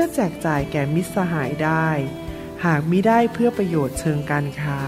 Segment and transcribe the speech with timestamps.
[0.00, 1.88] พื่อแจกจ่ายแก่มิตรสหายได้
[2.64, 4.80] หากมิได้เพื่อประโยชน์เชิงการค้า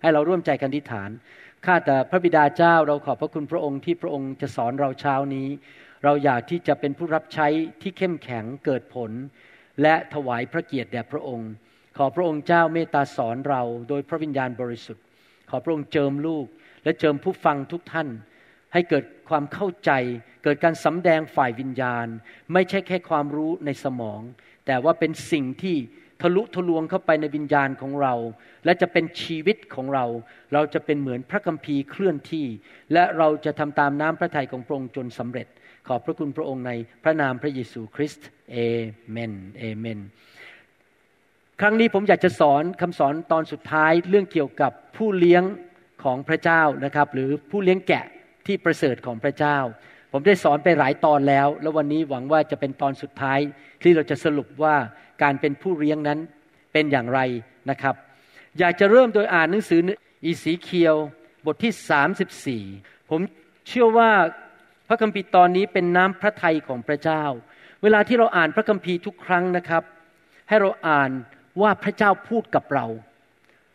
[0.00, 1.10] ให้เราร่วมใจกันอธิษฐาน
[1.66, 5.48] ข้าแต่พระบิดาเจ้าเราขอบพระคุณพระองค์ที่พระองค์จะสอนเราเช้านี้
[6.04, 7.46] เราอยากที่จะเป็นผู้รับใช้
[7.82, 9.10] ที่เข้มแข็งเกิดผล
[9.82, 11.50] และถวายพระเกียรติแด่พระองค์
[11.96, 15.04] ขอพระองค์เจ้าเมตตาสอนเราโดยพระวิญญาณบริสุทธิ์
[15.50, 16.46] ขอพระองค์เจิมลูก
[16.84, 18.08] และเจิมผู้ฟังทุกท่าน
[18.72, 19.90] ให้เกิดความเข้าใจ
[20.44, 22.06] เกิดการสำแดงฝ่ายวิญญาณ
[22.52, 24.20] ไม่ใช่แค่ความรู้ในสมอง
[24.66, 25.76] แต่ว่าเป็นสิ่งที่
[26.22, 28.14] ทะลุทะลวงเข้าไปในวิญญาณของเรา
[28.64, 30.06] และจะเป็นชีวิตของเรา
[30.52, 32.46] เราจะเป็นเหมือนพระคัมภีร์เคลื่อนที่
[32.92, 35.46] และเราจะทำตามน้ำพระทัยของพระองค์จนสำเร็จ
[35.88, 38.56] ขอบพระคุณพระองค์ในพระนามพระเยซูคริสต์เอ
[39.10, 40.00] เมนเอเมน
[41.60, 45.42] ครั้งนี้ผมอยากจะสอนคำสอนตอนสุดท้ายเรื่องเกี่ยวกับผู้เลี้ยง
[46.04, 48.04] ของพระเจ้านะครับ หรือผู้เลี้ยงแกะ
[48.46, 49.58] ที่ประเสริฐของพระเจ้า
[50.12, 53.38] ผมได้สอนไปหลายตอนแล้ว แล้ววันนี้หวังว่าจะเป็นตอนสุดท้าย
[53.82, 54.74] ที่เราจะสรุปว่า
[55.22, 56.18] การเป็นผู้เลี้ยงนั้น
[56.72, 57.20] เป็นอย่างไร
[57.70, 57.94] นะครับ
[58.58, 59.80] อยากจะเริ่มโดยอ่านหนังสือ
[60.24, 60.96] อีสีเคียว
[61.46, 63.20] บทที่ 34 ผม
[63.68, 64.10] เชื่อว่า
[64.88, 67.22] พระคัมภีร์ตอนนี้เป็นน้ำพระทัยของพระเจ้า
[67.82, 69.82] เวลาที่เราอ่านพระคัมภีร์ทุกครั้งนะครับ
[70.48, 71.10] ให้เราอ่าน
[71.62, 72.86] ว่าพระเจ้าพูดกับเรา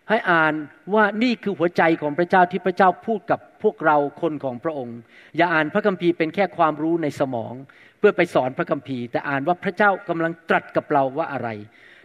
[0.09, 0.53] ให้อ่าน
[0.94, 4.97] ว่านี่คือหัวใจของพระเจ้าที่พระเจ้าพูดกับพวกเราคนของพระองค์
[5.38, 7.53] อย่าอ่านพระคัมภีร์เป็นแค่ความรู้ในสมอง
[8.00, 11.50] เพื่อไปสอนพระคัมภีร์ แต่อ่านว่าพระเจ้ากำลังตรัสกับเราว่าอะไร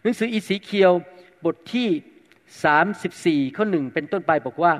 [0.02, 0.92] หนังสืออีสีเคียว
[1.44, 4.72] บทที่34ข้อหนึ่งเป็นต้นไปบอกว่า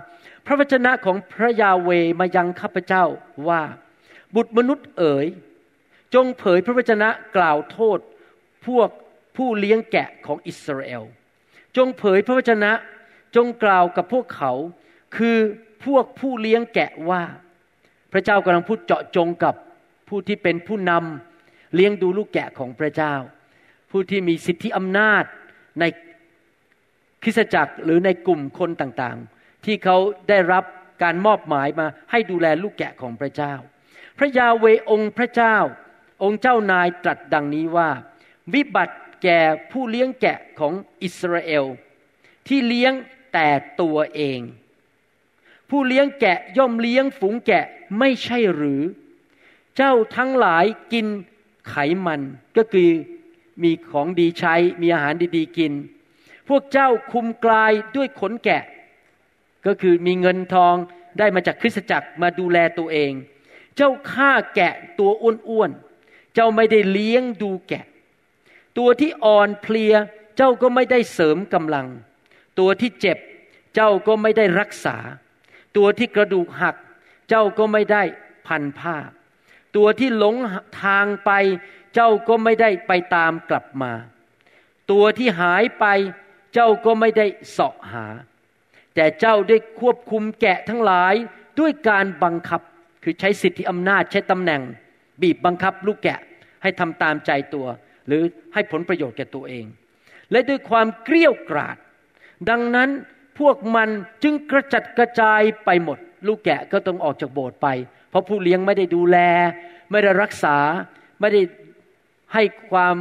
[0.47, 1.91] พระวจนะของพระยาเว
[2.21, 3.05] มายังข้าพเจ้า
[3.49, 3.63] ว่า
[4.35, 5.27] บุตรมนุษย์เอ๋ย
[6.15, 7.99] จงเผยพระวจนะกล่าวโทษ
[8.67, 8.89] พวก
[9.37, 11.03] ผู้เลี้ยงแกะของอิสราเอล
[11.77, 12.73] จงเผยพระวจนะ
[13.37, 14.53] จงกล่าวกับพวกเขา
[15.17, 15.37] คือ
[15.85, 17.23] พวกผู้เลี้ยงแกะว่า
[18.13, 19.55] พระเจ้ากำลังพูดเจาะจงกับ
[20.09, 23.15] ผู้ที่เป็นผู้นำเลี้ยงดูลูกแกะของพระเจ้า
[23.91, 25.25] ผู้ที่มีสิทธิอำนาจ
[25.81, 25.85] ใน
[27.23, 29.97] คริสตจักรหรือในกลุ่มคนต่างๆ ที่เขา
[30.29, 30.65] ได้รับ
[31.03, 33.55] การมอบหมายมาให้ดูแลลูกแกะของพระเจ้า
[34.19, 35.57] พระยาเวองค์พระเจ้า
[36.25, 37.91] องค์เจ้านายตรัสดังนี้ว่า
[38.55, 40.73] วิบัติ แก่ผู้เลี้ยงแกะของ
[41.03, 41.65] อิสราเอล
[42.49, 42.93] ที่เลี้ยง
[43.33, 43.49] แต่
[43.81, 44.41] ตัวเอง
[45.71, 47.65] ผู้เลี้ยงแกะย่อมเลี้ยงฝูงแกะ
[47.99, 48.83] ไม่ใช่หรือ
[49.77, 51.07] เจ้าทั้งหลายกิน
[51.69, 51.75] ไข
[52.07, 52.21] มัน
[52.57, 52.91] ก็คือ
[53.63, 55.73] มีของดีใช้มีอาหารดีๆกิน
[56.49, 58.63] พวกเจ้าคุมกลายด้วยขนแกะ
[59.67, 60.75] ก็คือมีเงินทอง
[61.19, 63.13] ได้มาจากคริสตจักรมาดูแลตัวเอง
[63.77, 67.85] เจ้าฆ่าแกะตัวอ้วนๆเจ้าไม่ได้เลี้ยงดูแกะ
[68.79, 69.95] ตัวที่อ่อนเพลีย
[70.37, 71.87] เจ้าก็ไม่ได้เสริมกำลัง
[72.59, 73.19] ตัวที่เจ็บ
[73.75, 74.97] เจ้าก็ไม่ได้รักษา
[75.77, 76.77] ตัวที่กระดูกหัก
[77.29, 78.03] เจ้าก็ไม่ได้
[78.47, 78.97] พันผ้า
[79.77, 80.37] ตัวที่หลง
[80.83, 81.31] ทางไป
[81.95, 83.93] เจ้าก็ไม่ได้ไปตามกลับมา
[84.91, 85.87] ตัวที่หายไป
[86.55, 88.07] เจ้าก็ไม่ได้เสาะหา
[88.95, 91.15] แต่เจ้าได้ควบคุมแกะทั้งหลาย
[91.59, 92.61] ด้วยการบังคับ
[93.03, 94.63] คือใช้สิทธิอำนาจใช้ตำแหน่ง
[95.23, 96.21] บีบบังคับลูกแกะ
[96.63, 97.67] ให้ทำตามใจตัว
[98.07, 98.23] หรือ
[98.55, 99.65] ให้ผลประโยชน์แก่ตัวเอง
[100.31, 101.77] และด้วยความเกลี้ยกราด
[102.51, 102.91] ดังนั้น
[103.39, 103.89] พวกมัน
[104.23, 107.69] จึงกระจัดกระจายไปหมด ลูกแกะก็ต้องออกจากโบสถ์ไป
[108.11, 109.19] เพราะผู้เลี้ยงไม่ได้ดูแล
[109.91, 110.57] ไม่ได้รักษา
[111.21, 111.43] ไม่ได้
[112.35, 112.97] ให้ความ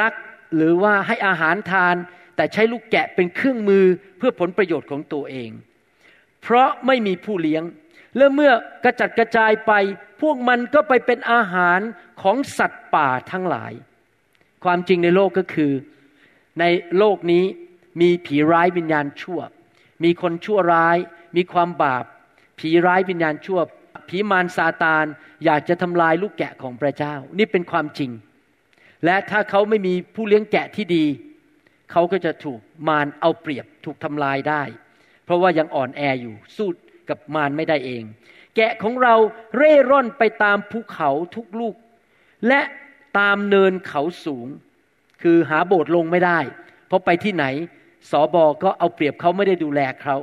[0.00, 0.12] รัก
[0.56, 1.94] หรือว่าให้อาหารทาน
[2.36, 3.84] แต่ใช้ลูกแกะเป็นเครื่องมือ
[4.18, 5.50] เพื่อผลประโยชน์ของตัวเอง
[6.42, 7.62] เพราะไม่มีผู้เลี้ยง
[8.16, 8.52] และเมื่อ
[8.84, 9.72] กระจัดกระจายไป
[10.22, 11.80] พวกมันก็ไปเป็นอาหาร
[12.22, 13.72] ของสัตว์ป่าทั้งหลาย
[14.66, 15.72] ความจริงในโลกก็คือ
[16.60, 16.64] ใน
[16.98, 17.44] โลกนี้
[18.00, 19.40] มีผีร้ายวิญญาณชั่ว
[20.04, 20.96] มีคนชั่วร้าย
[21.36, 22.04] มีความบาป
[22.58, 23.60] ผีร้ายวิญญาณชั่ว
[24.08, 25.04] ผีมารซาตาน
[25.44, 28.10] อยากจะทำลายลูกแกะของพระเจ้า นี่เป็นความจริง
[29.04, 31.04] และถ้าเขาไม่มีผู้เลี้ยงแกะที่ดี
[31.92, 34.62] เขาก็จะถูกมารเอาเปรียบถูกทำลายได้
[35.24, 36.68] เพราะว่ายังอ่อนแออยู่สู้
[37.08, 38.02] กับมารไม่ได้เอง
[38.56, 39.14] แกะของเรา
[39.56, 41.74] เร่ร่อนไปตามภูเขาทุกลูก
[42.48, 42.60] และ
[43.18, 44.46] ตามเนินเขาสูง
[45.22, 46.38] คือหาโบสถ์ลงไม่ได้
[46.86, 47.44] เพราะไปที่ไหน
[48.10, 50.16] สอบอก็เอาเปรียบเขาไม่ได้ดูแลเขา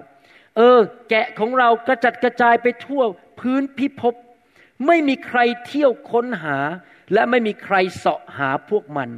[0.58, 0.80] เออ
[1.10, 3.04] แกะของเรากระจัดกระจายไปทั่ว
[3.40, 4.16] พื้นพิภพ
[4.88, 6.58] ไม่มีใครเที่ยวค้นหา
[7.14, 9.10] และไม่มีใครเสาะหาพวกมัน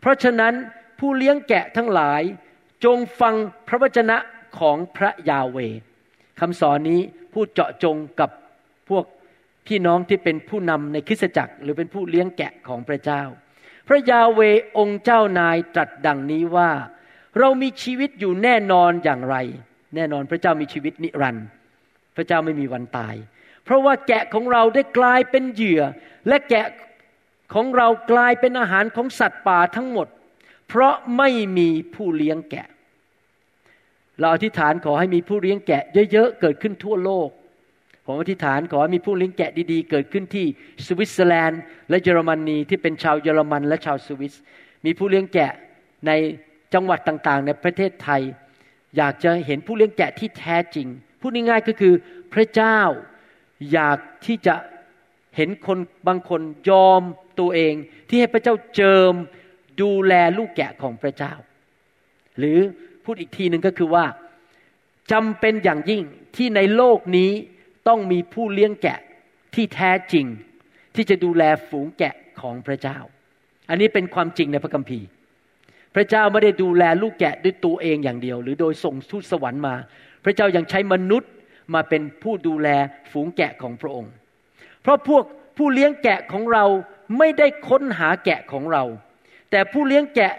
[0.00, 0.54] เพราะฉะนั้น
[0.98, 2.22] ผู้เลี้ยงแกะทั้งหลาย
[2.84, 3.34] จงฟัง
[3.68, 4.16] พระวจนะ
[4.58, 5.58] ของพระยาเว
[6.40, 7.00] คำสอนนี้
[7.32, 8.30] พูดเจาะจงกับ
[8.88, 9.04] พวก
[9.66, 13.22] พี่น้องที่เป็นผู้นำในคริสตจักร หรือเป็นผู้เลี้ยงแกะของพระเจ้า
[13.88, 14.40] พระยาเว
[14.78, 16.70] องค์เจ้านายตรัสดังนี้ว่า
[17.38, 19.36] เรามีชีวิตอยู่แน่นอนอย่างไร
[19.94, 21.46] แน่นอนพระเจ้ามีชีวิตนิรันดร์
[22.16, 23.14] พระเจ้าไม่มีวันตาย
[23.64, 25.82] เพราะว่าแกะของเราได้กลายเป็นเหยื่อ
[26.28, 26.66] และแกะ
[27.54, 30.08] ของเรากลายเป็นอาหารของสัตว์ป่าทั้งหมด
[30.68, 31.28] เพราะไม่
[31.58, 32.66] มีผู้เลี้ยงแกะ
[34.18, 37.28] เราอธิษฐานขอให้มีผู้เลี้ยงแกะ เยอะๆเกิดขึ้นทั่วโลก
[38.12, 40.46] ผมอธิษฐานขอให้มีผู้เลี้ยงแกะดีๆ เกิดขึ้นที่
[40.86, 44.34] สวิตเซอร์แลนด์ และเยอรมนีที่เป็นชาวเยอรมันและชาวสวิส
[44.84, 45.52] มีผู้เลี้ยงแกะ
[46.06, 46.10] ใน
[46.74, 48.22] จังหวัดต่างๆ ในประเทศไทย
[48.96, 50.86] อยากจะเห็นผู้เลี้ยงแกะที่แท้จริง
[51.20, 51.94] พูดง่ายๆก็คือ
[52.32, 52.80] พระเจ้า
[53.72, 54.54] อยากที่จะ
[55.36, 55.78] เห็นคน
[56.08, 56.40] บางคน
[56.70, 57.02] ยอม
[57.40, 57.74] ตัวเอง
[58.08, 59.12] ที่ให้พระเจ้าเจิม
[59.80, 61.32] ดูแลลูกแกะของพระเจ้า
[62.38, 62.58] หรือ
[63.04, 64.04] พูดอีกทีหนึ่งก็คือว่า
[65.12, 66.02] จำเป็นอย่างยิ่ง
[66.36, 67.30] ที่ในโลกนี้
[67.88, 68.98] ต้องมีผู้เลี้ยงแกะ
[69.54, 70.26] ที่แท้จริง
[70.94, 72.98] ที่จะดูแลฝูงแกะของพระเจ้า
[73.68, 75.06] อันนี้เป็นความจริงในพระคัมภีร์
[75.94, 79.74] พระเจ้าไม่ได้ดูแลลูกแกะด้วยตัวเองอย่างเดียว หรือโดยส่งทูตสวรรค์มา
[80.24, 81.30] พระเจ้ายังใช้มนุษย์
[81.74, 82.68] มาเป็นผู้ดูแล
[83.12, 84.12] ฝูงแกะของพระองค์
[84.82, 85.24] เพราะพวก
[85.56, 86.64] ผู้เลี้ยงแกะของเรา
[87.18, 88.84] ไม่ได้ค้นหาแกะของเรา
[89.50, 90.32] แต่ผู้เลี้ยงแกะ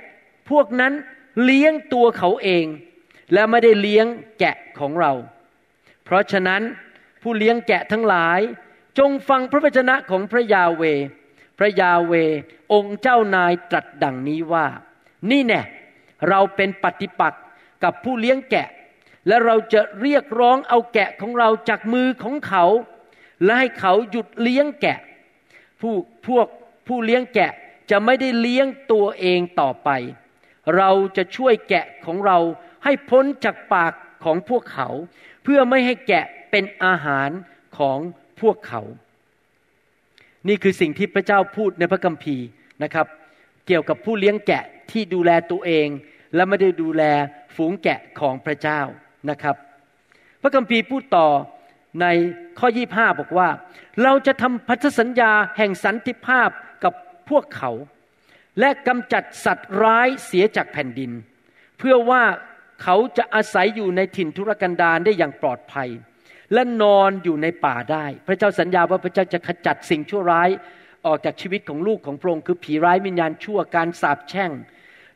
[0.50, 0.94] พวกนั้น
[1.44, 2.66] เลี้ยงตัวเขาเอง
[3.34, 4.06] และไม่ได้เลี้ยง
[4.40, 5.12] แกะของเรา
[6.06, 6.62] เพราะฉะนั้น
[7.22, 8.40] ผู้เลี้ยงแกะทั้งหลาย
[9.00, 10.84] จงฟังพระวจนะของพระยาเว
[11.58, 12.14] พระยาเว
[12.74, 14.68] องค์เจ้านายตรัสดังนี้ว่า
[15.30, 15.62] นี่แน่
[16.30, 17.44] เราเป็นปฏิปักษ์
[17.84, 18.68] กับผู้เลี้ยงแกะ
[19.28, 22.66] และเราจะเรียกร้องเอาแกะของเราจากมือของเขา
[23.44, 24.98] และให้เขาหยุดเลี้ยงแกะ
[25.82, 25.94] ผู้
[26.28, 26.48] พวก
[26.88, 27.52] ผู้เลี้ยงแกะ
[27.92, 29.90] จะไม่ได้เลี้ยงตัวเองต่อไป
[30.78, 32.38] เราจะช่วยแกะของเรา
[32.84, 34.88] ให้พ้นจากปากของพวกเขา
[35.44, 37.30] เพื่อไม่ให้แกะ เป็นอาหาร
[37.78, 38.00] ของ
[38.42, 38.82] พวกเขา
[40.48, 42.46] นี่คือสิ่งที่พระเจ้าพูดในพระคัมภีร์
[42.84, 43.08] นะครับ
[43.68, 45.88] เกี่ยวกับผู้เลี้ยงแกะที่ดูแลตัวเอง
[46.36, 47.04] และไม่ได้ดูแล
[47.56, 48.82] ฝูงแกะของพระเจ้า
[49.30, 49.56] นะครับ
[50.42, 51.28] พระคัมภีร์พูดต่อ
[52.02, 52.06] ใน
[52.60, 53.50] ข้อยี่ห้าบอกว่า
[54.04, 56.50] เราจะทำพันธสัญญาแห่งสันติภาพ
[56.84, 56.94] กับ
[57.30, 57.72] พวกเขา
[58.60, 61.12] และกำจัดสัตว์ร้ายเสียจากแผ่นดิน
[61.78, 62.24] เพื่อว่า
[62.84, 65.90] เขาจะอาศัยอยู่ในถิ่นทุรกันดารได้อย่างปลอดภัย
[66.54, 70.50] และนอนอยู่ในป่าได้ พระเจ้าสัญญาว่าพระเจ้าจะขจัดสิ่งชั่วร้าย
[71.06, 74.52] ออกจากชีวิตของลูกของพระองค์คือผีร้ายวิญญาณชั่วการสาปแช่ง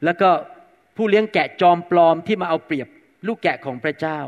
[0.05, 0.29] แล้วก็
[0.95, 2.87] ผู้เลี้ยงแกะจอมปลอมที่มาเอาเปรียบ
[3.27, 4.19] ลูกแกะของพระเจ้า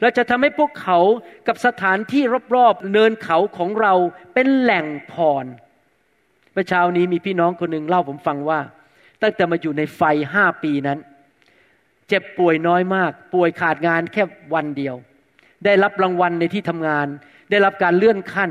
[0.00, 0.98] เราจะทำให้พวกเขา
[1.48, 2.22] กับสถานที่
[2.56, 3.94] รอบๆเนินเขาของเรา
[4.34, 5.44] เป็นแหล่งพร
[6.52, 8.60] เมื่อเช้านี้มีพี่น้องคนหนึ่งเล่าผมฟังว่า
[9.22, 10.02] ตั้งแต่มาอยู่ในไฟ
[10.34, 10.98] ห้าปีนั้น
[12.08, 14.22] เจ็บป่วยน้อยมาก ป่วยขาดงานแค่
[14.54, 14.96] วันเดียว
[15.64, 17.06] ได้รับรางวัลในที่ทำงาน
[17.50, 18.50] ได้รับการเลื่อนขั้น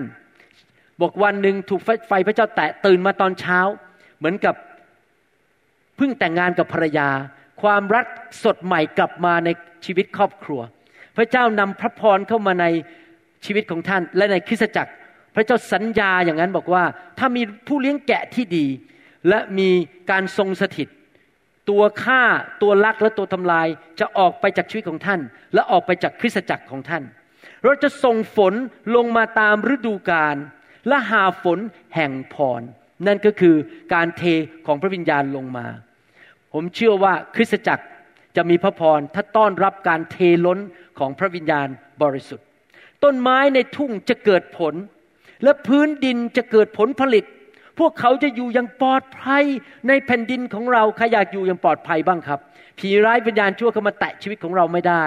[1.01, 3.59] บอกวันหนึ่งถูกไฟพระเจ้าแตะตื่นมาตอนเช้า
[4.17, 4.55] เหมือนกับ
[5.97, 7.09] เพิ่งแต่งงานกับภรรยา
[7.61, 8.05] ความรัก
[8.43, 9.49] สดใหม่กลับมาใน
[9.85, 10.61] ชีวิตครอบครัว
[11.17, 12.65] พระเจ้านำพระพรเข้ามาใน
[13.45, 14.91] ชีวิตของท่าน และในคริสตจักร
[15.35, 16.83] พระเจ้าสัญญาอย่างนั้นบอกว่า
[17.19, 18.65] ถ้ามีผู้เลี้ยงแกะที่ดี
[19.29, 19.69] และมี
[20.11, 20.87] การทรงสถิต
[21.69, 22.23] ตัวฆ่า
[22.61, 23.67] ตัวลักและตัวทำลาย
[23.99, 25.21] จะออกไปจากชีวิตของท่าน
[25.53, 27.03] และออกไปจากคริสตจักรของท่าน
[27.63, 28.53] เราจะส่งฝน
[28.95, 30.35] ลงมาตามฤดูกาล
[30.87, 31.59] และหาฝน
[31.95, 32.61] แห่งพร
[33.07, 33.55] นั่นก็คือ
[33.93, 34.23] การเท
[34.65, 35.67] ของพระวิญญาณลงมา
[36.53, 37.85] ผมเชื่อว่าคริสตจักร
[38.35, 40.59] จะมีพระพรถ้าต้อนรับการเทล้น
[40.99, 41.67] ของพระวิญญาณ
[42.01, 42.45] บริสุทธิ์
[43.03, 44.73] ต้นไม้ในทุ่งจะเกิดผล
[45.43, 47.25] และพื้นดินจะเกิดผลผลิต
[47.79, 49.43] พวกเขาจะอยู่อย่างปลอดภัย
[49.87, 52.39] ในแผ่นดินของเราใครอยากอยู่อย่างปลอดภัยบ้างครับ
[52.79, 55.05] ผีร้ายวิญญาณชั่วเข้ามาแตะชีวิตของเราไม่ได้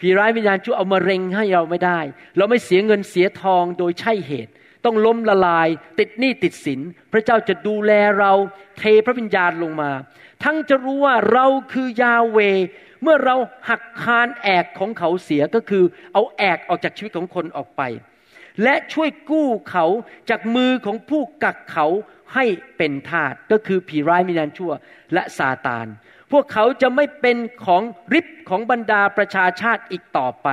[0.00, 2.00] ผีร้ายวิญญาณชั่วเอามาเร็งให้เราไม่ได้
[2.36, 4.52] เราไม่เสียเงินเสียทองโดยใช่เหตุ
[4.84, 5.68] ต้องล้มละลาย
[5.98, 6.80] ติดหนี้ติดสิน
[7.12, 8.32] พระเจ้าจะดูแลเรา
[8.78, 9.90] เทพระวิญญาณลงมา
[10.44, 12.38] ทั้งจะรู้ว่าเราคือยาเว
[13.02, 13.36] เมื่อเรา
[13.68, 17.82] หักคานแอกของเขาเสียก็คือ เอาแอกออกจากชีวิตของคนออกไป
[18.62, 19.86] และช่วยกู้เขา
[20.30, 21.86] จากมือของผู้กักเขา
[22.34, 22.44] ให้
[22.76, 24.72] เป็นทาสก็คือผีร้ายมิญานชั่ว
[25.14, 25.86] และซาตาน
[26.32, 27.82] พวกเขาจะไม่เป็นของ
[28.14, 30.48] ริบของบรรดาประชาชาติอีกต่อไป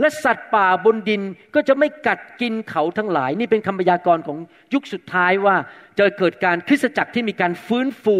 [0.00, 1.22] และสัตว์ป่าบนดิน
[1.54, 4.38] ก็จะไม่กัดกินเขาทั้งหลาย นี่เป็นคำพยากรณ์ของ
[4.74, 5.56] ยุคสุดท้ายว่า
[5.98, 8.16] จะเกิดการคริสตจักรที่มีการฟื้นฟู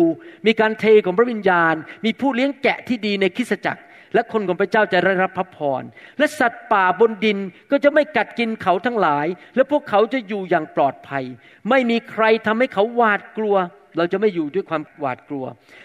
[0.47, 3.81] มีการเทของพระวิญญาณ มีผู้เลี้ยงแกะที่ดีในคริสตจักร
[4.15, 5.83] และคนของพระเจ้าจะได้รับพระพร
[6.19, 7.39] และสัตว์ป่าบนดิน
[7.71, 11.25] ก็จะไม่กัดกินเขาทั้งหลาย และพวกเขาจะอยู่อย่างปลอดภัย
[11.71, 13.57] ไม่มีใครทำให้เขาหวาดกลัว
[13.97, 15.45] เราจะไม่อยู่ด้วยความหวาดกลัว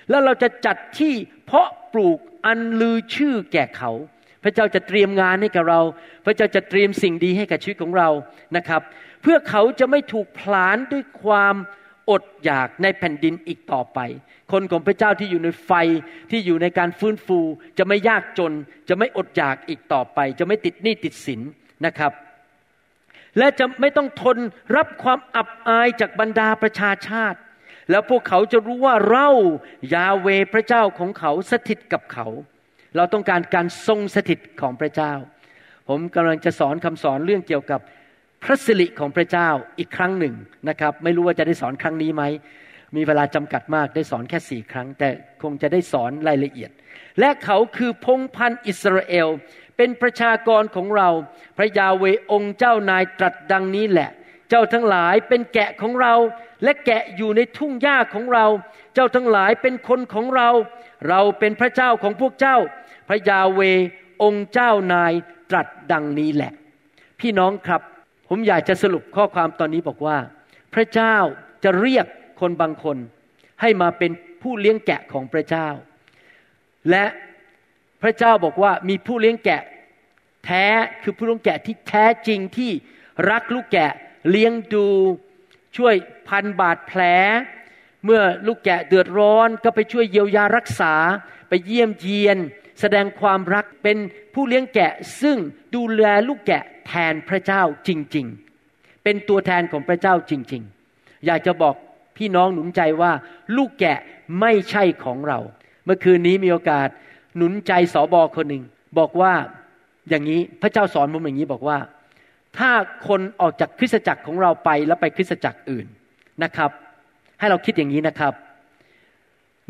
[0.09, 1.13] แล้วเราจะจัดที่
[1.45, 3.91] เพาะปลูกอันลือชื่อแก่เขา
[4.43, 5.81] พระเจ้าจะเตรียมงานให้กับเรา
[6.25, 8.09] พระเจ้าจะเตรียมสิ่งดีให้กับชีวิตของเรา
[8.57, 8.81] นะครับ
[9.21, 11.55] เพื่อเขาจะไม่ถูกพลานด้วยความ
[12.09, 13.99] อดอยากในแผ่นดินอีกต่อไป
[14.51, 15.71] คนของพระเจ้าที่อยู่ในไฟ
[16.31, 17.39] ที่อยู่ในการฟื้นฟู
[17.77, 18.53] จะไม่ยากจน
[18.89, 21.41] จะไม่อดอยากอีกต่อไป จะไม่ติดหนี้ติดสิน
[21.85, 22.11] นะครับ
[23.37, 24.37] และจะไม่ต้องทน
[24.75, 27.39] รับความอับอายจากบรรดาประชาชาติ
[27.91, 29.29] แล้วพวกเขาจะรู้ว่าเรา
[29.93, 32.27] ยาเวพระเจ้าของเขาสถิตกับเขา
[32.95, 35.13] เราต้องการการทรงสถิตของพระเจ้า
[35.87, 37.81] ผมกำลังจะสอนคำสอนเรื่องเกี่ยวกับ
[38.43, 40.35] พระสิริของพระเจ้าอีกครั้งหนึ่ง
[40.69, 42.23] นะครับ ไม่รู้ว่าจะได้สอนครั้งนี้ไหม
[42.95, 45.09] มีเวลาจำกัดมากได้สอนแค่สี่ครั้ง แต่
[45.41, 46.71] คงจะได้สอนรายละเอียด
[47.19, 49.27] และเขาคือพงพันธ์อิสราเอล
[49.77, 51.09] เป็นประชากรของเรา
[51.57, 54.09] พระยาเวองค์เจ้านายตรัสดังนี้แหละ
[54.49, 56.15] เจ้าทั้งหลายเป็นแกะของเรา
[56.63, 58.45] และแกะอยู่ในทุ่งหญ้าของเรา
[58.93, 60.49] เจ้าทั้งหลายเป็นคนของเรา
[61.09, 62.57] เราเป็นพระเจ้าของพวกเจ้า
[63.07, 63.61] พระยาเว
[64.23, 65.13] องค์เจ้านาย
[65.49, 66.51] ตรัสดังนี้แหละ
[67.19, 67.81] พี่น้องครับ
[68.33, 70.17] ผมอยากจะสรุปข้อความตอนนี้บอกว่า
[70.73, 71.15] พระเจ้า
[71.63, 72.05] จะเรียก
[72.41, 72.97] คนบางคน
[73.61, 74.11] ให้มาเป็น
[74.41, 75.67] ผู้เลี้ยงแกะของพระเจ้า
[76.89, 77.05] และ
[78.01, 79.61] พระเจ้าบอกว่ามีผู้เลี้ยงแกะ
[80.45, 80.65] แท้
[81.03, 82.71] คือผู้เลี้ยงแกะที่แท้จริงที่
[83.31, 83.91] รักลูกแกะ
[84.29, 84.87] เลี้ยงดู
[85.77, 85.95] ช่วย
[86.27, 87.01] พันบาดแผล
[88.05, 90.93] เมื่อลูกแกะเดือดร้อนก็ไปช่วยเยียวยารักษา
[91.49, 92.37] ไปเยี่ยมเยียน
[92.79, 93.97] แสดงความรักเป็น
[94.33, 95.37] ผู้เลี้ยงแกะ ซึ่ง
[95.75, 98.25] ดูแลลูกแกะแทนพระเจ้าจริง
[98.65, 100.63] ๆ เป็นตัวแทนของพระเจ้าจริง
[100.93, 101.75] ๆ อยากจะบอก
[102.17, 103.11] พี่น้องหนุนใจว่า
[103.57, 103.97] ลูกแกะ
[104.41, 105.39] ไม่ใช่ของเรา
[105.85, 106.87] เมื่อคืนนี้มีโอกาส
[107.37, 108.63] หนุนใจสอบอคนหนึ่ง
[108.99, 109.33] บอกว่า
[110.09, 111.77] อย่างนี้พระเจ้าสอนผมอย่างนี้บอกว่า
[112.57, 112.71] ถ้า
[113.07, 115.85] คนออกจากคริสตจักรของเราไปแล้วไปคริสตจักรอื่น
[116.43, 116.71] นะครับ
[117.39, 118.33] ให้เราคิดอย่างนี้นะครับ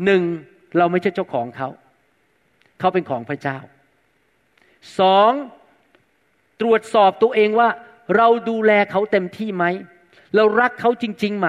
[0.04, 0.22] หนึ่ง
[0.78, 1.68] เราไม่ใช่เจ้าของเขา
[2.82, 3.58] เขาเป็นของพระเจ้า
[4.98, 5.32] สอง
[6.60, 7.68] ตรวจสอบตัวเองว่า
[8.16, 9.64] เราดูแลเขาเต็มที่ไหม
[10.36, 11.48] เรารักเขาจริง ๆ ไหม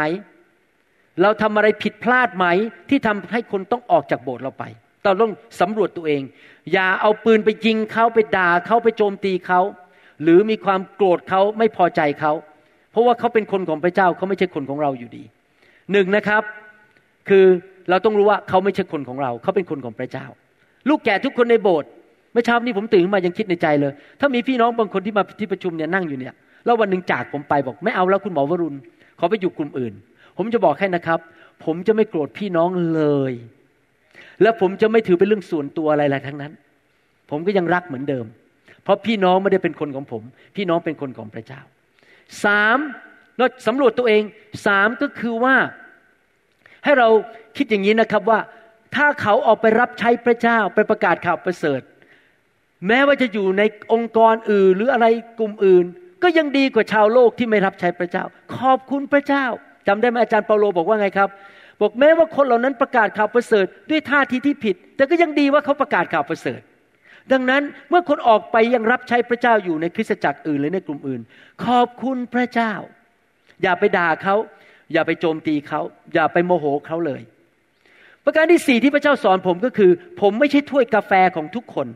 [1.22, 2.46] เราทำอะไรผิดพลาดไหม
[2.90, 4.64] ที่ทำให้คนต้องออกจากโบสถ์เราไป
[5.04, 6.22] เราต้องสำรวจตัวเอง
[6.74, 9.62] อย่าเอาปืนไปยิงเขาไปด่าเขาไปโจมตีเขา
[10.22, 12.34] หรือมีความโกรธเขาไม่พอใจเขา
[12.92, 15.24] เพราะว่าเขาเป็นคนของพระเจ้าเขาไม่ใช่คนของเราอยู่ดี
[15.92, 16.44] หนึ่งนะครับ
[17.30, 17.46] คือ
[17.90, 20.26] เราต้องรู้ว่าเขาไม่ใช่คนของเรา เขาเป็นคนของพระเจ้า
[20.90, 21.90] ลูกแก่ทุกคนในโบสถ์
[22.32, 26.34] เมื่อเช้านี้ผมตื่นมายังคิดในใจเลย ถ้ามีพี่น้องบางคนที่มาที่ประชุมเนี่ยนั่งอยู่เนี่ย
[26.66, 28.78] แล้ววันหนึ่งจากผมไปบอก ไม่เอาแล้วคุณหมอวรุณ
[29.20, 29.94] ขอไปอยู่กลุ่มอื่น
[30.38, 31.20] ผมจะบอกแค่นะครับ
[31.66, 33.34] ผมจะไม่โกรธพี่น้องเลย
[34.42, 36.52] และผมจะไม่ถือเป็นเรื่องส่วนตัวอะไรๆทั้งนั้น
[37.30, 38.26] ผมก็ยังรักเหมือนเดิม
[38.84, 40.24] เพราะพี่น้องไม่ได้เป็นคนของผม
[40.56, 41.62] พี่น้องเป็นคนของพระเจ้า
[42.44, 42.78] สาม
[43.38, 44.22] เราสำรวจตัวเอง
[44.68, 45.56] สามก็คือว่า
[46.84, 47.08] ให้เรา
[47.58, 48.40] คิดอย่างนี้นะครับว่า
[48.96, 51.82] ถ้าเขาออกไปรับใช้พระเจ้าไปประกาศข่าวประเสริฐ
[52.88, 55.06] แม้ว่าจะอยู่ในองค์กรอื่นหรืออะไร
[55.40, 55.86] กลุ่มอื่น
[56.24, 58.24] ก็ยังดีกว่าชาวโลกที่ไม่รับใช้พระเจ้า
[58.58, 59.46] ขอบคุณพระเจ้า
[59.88, 61.30] จำได้ไหมอาจารย์เปาโลบอกว่าไงครับ
[61.82, 66.62] บอกแม้ว่าคนเหล่านั้นประกาศข่าวประเสริฐด้วยท่าทีที่ผิด แต่ก็ยังดีว่าเขาประกาศข่าวประเสริฐ
[67.32, 71.22] ดังนั้นเมื่อคนออกไปยังรับใช้พระเจ้าอยู่ในคริสตจักรอื่นหรือในกลุ่มอื่น
[71.66, 72.74] ขอบคุณพระเจ้า
[73.64, 74.36] อย่าไปด่าเขา
[74.94, 75.82] อย่าไปโจมตีเขา
[76.14, 77.22] อย่าไปโมโหเขาเลย
[78.26, 81.88] ประการที่สี่ที่พระเจ้าสอนผมก็คือ ผมไม่ใช่ถ้วยกาแฟของทุกคน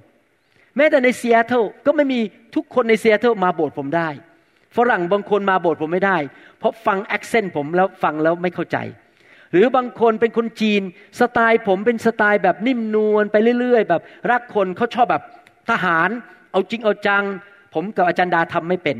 [0.77, 2.19] แม้แต่ในซีแอตเทิลก็ไม่มี
[2.55, 4.10] ทุกคนในซีแอตเทิลมาโบสถ์ผมได้
[4.77, 6.17] ฝรั่งบางคนมาโบสถ์ผมไม่ได้
[6.60, 8.77] เพราะฟัง accent ผมแล้วฟังแล้วไม่เข้าใจ
[9.53, 10.81] หรือบางคนเป็นคนจีน
[11.19, 15.24] สไตล์ผมเป็นสไตล์แบบนิ่มนวลไปเรื่อย ๆ แบบรักคนเขาชอบแบบ
[15.69, 16.10] ทหาร
[16.51, 17.24] เอาจริงเอาจัง
[17.74, 18.98] ผมกับอาจารย์ดาทำไม่เป็น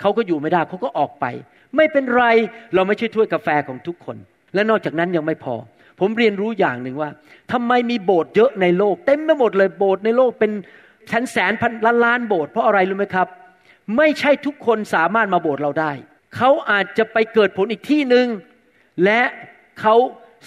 [0.00, 1.24] เขาก็อยู่ไม่ได้เขาก็ออกไป
[1.76, 2.24] ไม่เป็นไร
[2.74, 4.16] เราไม่ใช่ถ้วยกาแฟของทุกคน
[4.54, 5.54] และนอกจากนั้นยังไม่พอ
[6.00, 7.10] ผมเรียนรู้อย่างหนึ่งว่า
[7.52, 10.52] ทำไมมีโบสถ์เยอะในโลก เต็มไปหมดเลยโบสถ์ในโลกเป็น
[11.08, 13.28] แสนแสนพันล้านล้านโบสถ์เพราะอะไรรู้ไหมครับ
[13.96, 15.92] ไม่ใช่ทุกคนสามารถมาโบสถ์เราได้
[16.36, 18.26] เขาอาจจะไปเกิดผลอีกที่หนึ่ง
[19.04, 19.22] และ
[19.80, 19.94] เขา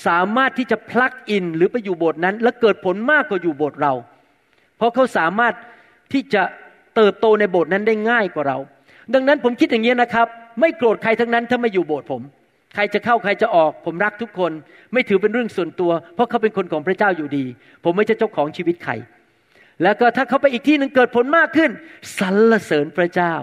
[0.08, 3.94] สามารถที่จะพลักอินหรือไปอยู่โบสถ์นั้น และเกิดผลมากกว่าอยู่โบสถ์เรา
[4.78, 5.54] เพราะเขาสามารถ
[6.14, 6.44] ที่จะ
[6.96, 8.58] เติบโตในโบสถ์นั้นได้ง่ายกว่าเรา
[9.14, 10.28] ดังนั้นผมคิดอย่างนี้นะครับ
[10.60, 12.22] ไม่โกรธใครทั้งนั้นถ้าไม่อยู่โบสถ์ผม
[12.76, 14.52] ใครจะเข้าใครจะออก ผมรักทุกคน
[14.94, 17.46] ไม่ถือเป็นเรื่องส่วนตัว เพราะเขาเป็นคนของพระเจ้าอยู่ดี
[17.84, 18.94] ผมไม่ใช่เจ้าของชีวิตใคร
[19.84, 21.72] แล้วก็ถ้าเขาไปอีกที่หนึ่งเกิดผลมากขึ้น
[22.20, 23.34] สรรเสริญพระเจ้า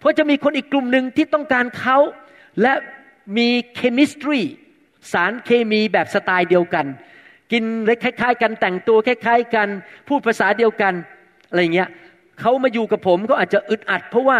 [0.00, 1.98] เพราะจะมีคนอีกกลุ่มหนึ่งที่ต้องการเขา
[2.62, 2.74] และ
[3.36, 4.40] มีเคมิสตรี
[5.12, 6.86] สารเคมีแบบสไตล์เดียวกัน
[7.52, 9.68] กินเล็กคล้าย ๆ กันแต่งตัวคล้าย ๆ กัน
[10.08, 10.94] พูดภาษาเดียวกัน
[11.48, 11.88] อะไรเงี้ย
[12.40, 14.38] เขามาอยู่กับผมก็อาจจะอึดอัด เพราะว่า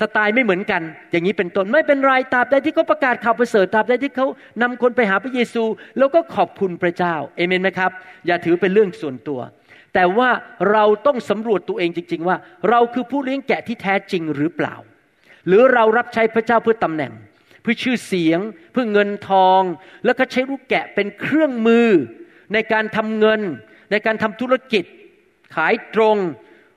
[0.00, 4.26] สไตล์ไม่เหมือนกัน อย่างนี้เป็นต้นไม่เป็นไรตราบใดที่เขาประกาศข่าวประเสริฐตราบใดที่เขา
[4.62, 5.64] นำคนไปหาพระเยซู
[5.98, 7.90] แล้วก็ขอบคุณพระเจ้าเอเมนไหมครับ
[8.26, 9.40] อย่าถือเป็นเรื่องส่วนตัว
[9.94, 10.30] แต่ว่า
[10.72, 12.36] เราต้องสำรวจตัวเองจริง ๆ ว่า
[12.70, 14.74] เราคือผู้เลี้ยงแกะที่แท้จริงหรือเปล่า
[15.46, 17.12] หรือเรารับใช้พระเจ้าเพื่อตำแหน่ง
[17.62, 18.40] เพื่อชื่อเสียง
[18.72, 19.62] เพื่อเงินทอง
[20.04, 21.88] แล้วก็ใช้ลูกแกะเป็นเครื่องมือ
[22.52, 23.40] ในการทำเงิน
[23.90, 24.84] ในการทำธุรกิจ
[25.54, 26.16] ขายตรง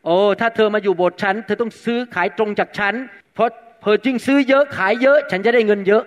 [0.05, 2.93] โอ้ถ้าเธอมาอยู่โบสถ์ฉัน เธอต้องซื้อขายตรงจากฉัน
[3.35, 3.49] เพราะ
[3.81, 6.03] เพอจึงซื้อเยอะขายเยอะ ฉันจะได้เงินเยอะ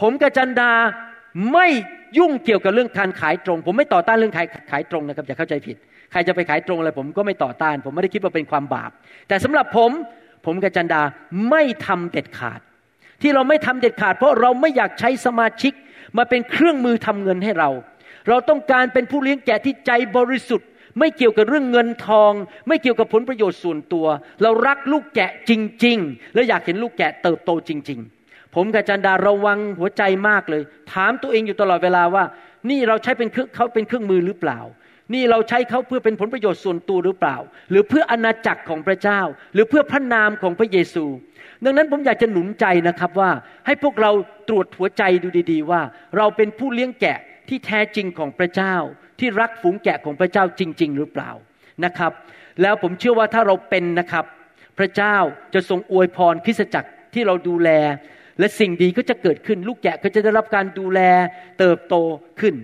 [0.00, 0.72] ผมกับจันดา
[1.52, 1.66] ไม่
[2.18, 5.76] ยุ่งเกี่ยวกับเรื่องการขายตรง ผมไม่ต่อต้านเรื่องขายขายตรงนะครับอย่าเข้าใจผิด
[6.12, 8.90] ใครจะไปขายตรงอะไรผมก็ไม่ต่อต้าน ผมไม่ได้คิดว่าเป็นความบาป
[9.28, 9.90] แต่สำหรับผม
[10.46, 11.02] ผมกับจันดา
[11.50, 12.60] ไม่ทำเด็ดขาด
[13.22, 15.72] ที่เราไม่ทำเด็ดขาด เพราะเราไม่อยากใช้สมาชิก
[16.16, 17.70] มาเป็นเครื่องมือทำเงินให้เรา
[18.28, 22.32] เราต้องการเป็นผู้เลี้ยงแกะที่ใจบริสุทธิ์ ไม่เกี่ยวกับเรื่องเงินทอง
[22.68, 24.06] ไม่เกี่ยวกับผลประโยชน์ส่วนตัว
[24.42, 25.52] เรารักลูกแกะจ
[25.84, 30.62] ริง ๆ และอยากเห็นลูกแกะเติบโตจริง ๆ ผมกับจันดาระวังหัวใจมากเลย
[30.92, 32.24] ถามตัวเองอยู่ตลอดเวลาว่า
[32.70, 34.58] นี่เราใช้เป็นเขาเป็นเครื่องมือหรือเปล่า
[35.14, 37.36] นี่เราใช้เขาเพื่อเป็นผลประโยชน์ส่วนตัวหรือเปล่า
[37.70, 39.20] หรือเพื่ออนาจักรของพระเจ้า
[39.54, 41.04] หรือเพื่อพระนามของพระเยซู
[41.64, 43.30] ดังนั้นผมอยากจะหนุนใจนะครับว่า
[43.66, 44.10] ให้พวกเรา
[44.48, 45.80] ตรวจหัวใจดูดี ๆ ว่า
[46.16, 48.74] เราเป็นผู้เลี้ยงแกะที่แท้จริงของพระเจ้า
[49.18, 51.30] ที่รักฝูงแกะของพระเจ้าจริง ๆ หรือเปล่า
[51.84, 52.12] นะครับ
[52.62, 54.24] แล้วผมเชื่อว่าถ้าเราเป็นนะครับ
[54.78, 55.16] พระเจ้า
[55.54, 57.70] จะทรงอวยพรคริสจักรที่เราดูแล
[58.38, 61.00] และสิ่งดีก็จะเกิดขึ้น ลูกแกะก็จะได้รับการดูแล
[61.58, 61.94] เติบโต
[62.40, 62.54] ขึ้น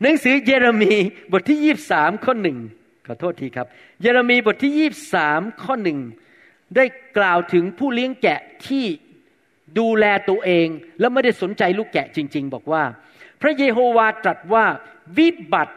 [0.00, 0.94] หนังสือเยเรมี
[1.32, 2.58] บทที่ยี่บสามข้อหนึ่ง
[3.06, 3.66] ขอโทษทีครับ
[4.00, 5.98] เยเรมีบทที่ยี่บสามข้อหนึ่ง
[6.76, 6.84] ได้
[7.18, 8.84] กล่าวถึงผู้เลี้ยงแกะที่
[9.78, 10.68] ดูแลตัวเอง
[11.00, 12.82] แล้วไม่ได้สนใจลูกแกะจริง ๆ บอกว่า
[13.40, 14.64] พระเยโฮวาตรัสว่า
[15.18, 15.74] วิบัติ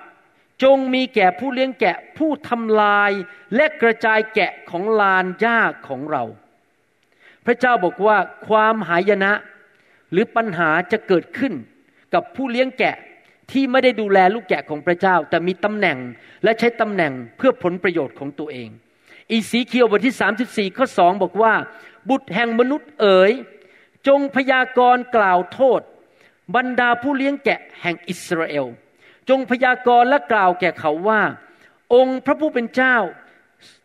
[0.63, 3.11] จงมีแก่ผู้เลี้ยงแกะผู้ทำลาย
[3.55, 6.23] และกระจายแกะของลานหญ้าของเรา
[7.45, 9.31] พระเจ้าบอกว่าความหายนะ
[10.11, 11.53] หรือปัญหาจะเกิดขึ้น
[12.13, 12.95] กับผู้เลี้ยงแกะ
[13.51, 15.97] ที่ไม่ได้ดูแลลูกแกะของพระเจ้า แต่มีตำแหน่ง
[16.43, 18.69] และใช้ตำแหน่งเพื่อผลประโยชน์ของตัวเอง
[19.31, 20.15] อีสีเคียวบทที่
[20.69, 21.53] 34 ข้อสองบอกว่า
[22.09, 23.31] บุตรแห่งมนุษย์เอ๋ย
[24.07, 25.81] จงพยากรณ์กล่าวโทษ
[26.55, 28.65] บรรดาผู้เลี้ยงแกะแห่งอิสราเอล
[29.29, 31.21] จงพยากรณ์และกล่าวแก่เขาว่า
[31.93, 32.95] องค์พระผู้เป็นเจ้า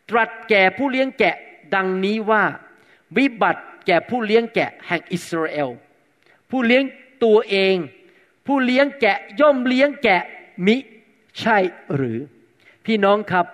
[0.09, 1.35] ตรัสแก่ผู้เลี้ยงแกะ
[1.75, 2.43] ดังนี้ว่า
[3.17, 5.69] วิบัติแก่ผู้เลี้ยงแกะแห่งอิสราเอล
[6.49, 6.83] ผู้เลี้ยง
[7.23, 7.75] ตัวเอง
[8.47, 10.21] ผู้เลี้ยงแกะย่อมเลี้ยงแกะ
[10.67, 10.75] มิ
[11.39, 11.57] ใช่
[11.95, 12.17] หรือ
[12.85, 13.45] พี่น้องครับ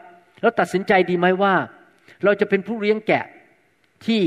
[0.42, 1.56] เราตัดสินใจดีไหมว่า
[2.24, 3.26] เราจะเป็นผู้เลี้ยงแกะ
[4.06, 4.22] ที่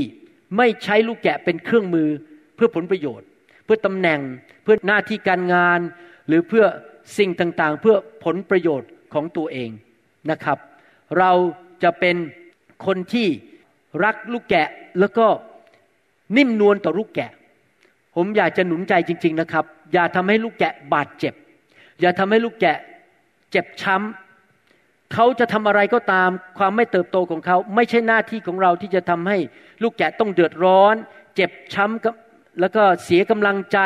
[0.57, 2.09] ไม่ใช้ลูกแกะเป็นเครื่องมือ
[2.55, 3.27] เพื่อผลประโยชน์
[3.63, 4.19] เพื่อตำแหน่ง
[4.63, 5.79] เพื่อหน้าที่การงาน
[6.27, 6.65] หรือเพื่อ
[7.17, 9.69] สิ่งต่างๆ เพื่อผลประโยชน์ของตัวเอง
[10.31, 10.57] นะครับ
[11.17, 11.31] เรา
[11.83, 12.15] จะเป็น
[12.85, 13.27] คนที่
[14.03, 14.67] รักลูกแกะ
[14.99, 15.27] แล้วก็
[16.37, 17.31] นิ่มนวลต่อลูกแกะ
[18.15, 21.33] ผมอยากจะหนุนใจจริง ๆนะครับ อย่าทำให้ลูกแกะบาดเจ็บ
[21.99, 22.77] อย่าทำให้ลูกแกะ
[23.51, 29.37] เจ็บช้ำเขาจะทำอะไรก็ตามความไม่เติบโตของเขา ไม่ใช่หน้าที่ของเราที่จะทำให้
[29.83, 30.95] ลูกแกะต้องเดือดร้อน
[31.35, 33.79] เจ็บช้ำแล้วก็เสียกำลังใจ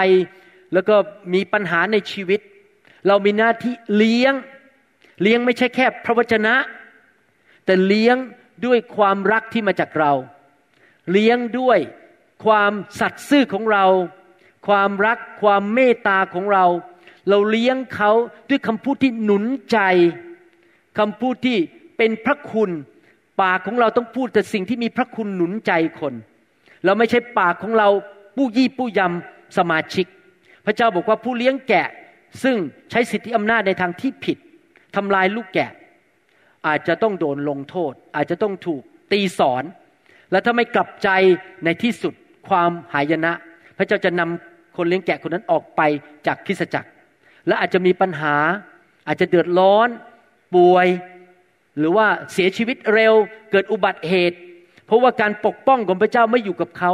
[0.73, 0.95] แล้วก็
[1.33, 2.39] มีปัญหาในชีวิต
[3.07, 4.33] เรามีหน้าที่เลี้ยง
[5.21, 6.55] เลี้ยงไม่ใช่แค่พระวจนะ
[7.65, 8.17] แต่เลี้ยง
[8.65, 10.13] ด้วยความรักที่มาจากเรา
[11.11, 11.79] เลี้ยงด้วย
[12.45, 13.85] ความสัตย์ซื่อของเรา
[14.67, 16.65] ความรักความเมตตาของเรา
[17.29, 18.11] เราเลี้ยงเขา
[18.49, 19.79] ด้วยคำพูดที่หนุนใจ
[20.99, 21.57] คำพูดที่
[21.97, 22.71] เป็นพระคุณ
[23.41, 26.13] ปากของเราต้องพูดแต่สิ่งที่มีพระคุณหนุนใจคน
[26.85, 27.89] เราไม่ใช่ปากของเรา
[28.35, 30.05] ปู้ยี่ปู้ยำสมาชิก
[30.65, 31.87] พระเจ้าบอกว่าผู้เลี้ยงแกะ
[32.43, 32.55] ซึ่ง
[32.91, 34.37] ใช้สิทธิอำนาจในทางที่ผิด
[34.95, 35.71] ทำลายลูกแกะ
[36.67, 39.63] อาจจะต้องโดนลงโทษ อาจจะต้องถูกตีสอน
[40.31, 41.09] และถ้าไม่กลับใจ
[41.65, 42.13] ในที่สุด
[42.49, 43.31] ความหายนะ
[43.77, 45.81] พระเจ้าจะนำคนเลี้ยงแกะคนนั้นออกไป
[46.27, 46.89] จากคริสจักร
[47.47, 48.35] และอาจจะมีปัญหา
[49.07, 49.89] อาจจะเดือดร้อน
[50.55, 50.87] ป่วย
[51.77, 53.13] หรือว่าเสียชีวิตเร็ว
[53.51, 54.37] เกิดอุบัติเหตุ
[54.85, 56.91] เพราะว่าการปกป้องของพระเจ้าไม่อยู่กับเขา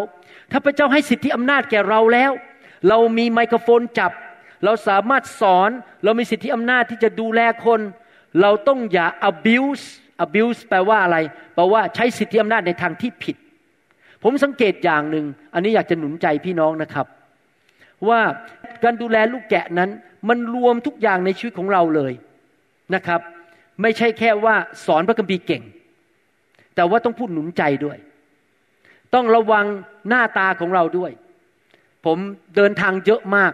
[0.52, 2.32] ถ้าพระเจ้าให้สิทธิอำนาจแก่เราแล้ว
[2.90, 4.12] เรามีไมโครโฟนจับ
[4.66, 5.70] เราสามารถสอน
[6.04, 7.80] เรามีสิทธิอำนาจที่จะดูแลคน
[8.42, 9.86] เราต้องอย่า abuse
[10.26, 11.18] abuse แปลว่าอะไร
[11.56, 13.36] แปลว่าใช้สิทธิอำนาจในทางที่ผิด
[14.24, 17.08] ผมสังเกตอย่างหนึ่ง อันนี้อยากจะหนุนใจพี่น้องนะครับ
[18.08, 18.22] ว่า
[18.84, 19.90] การดูแลลูกแกะนั้น
[20.30, 22.14] มันรวมทุกอย่างในชีวิตของเราเลย
[22.96, 23.22] นะครับ
[23.82, 25.64] ไม่ใช่แค่ว่าสอนพระคัมภีร์เก่ง
[26.76, 27.98] แต่ว่าต้องพูดหนุนใจด้วย
[29.14, 29.66] ต้องระวัง
[30.10, 31.12] หน้าตาของเราด้วย
[32.06, 32.18] ผม
[32.56, 33.52] เดินทางเยอะมาก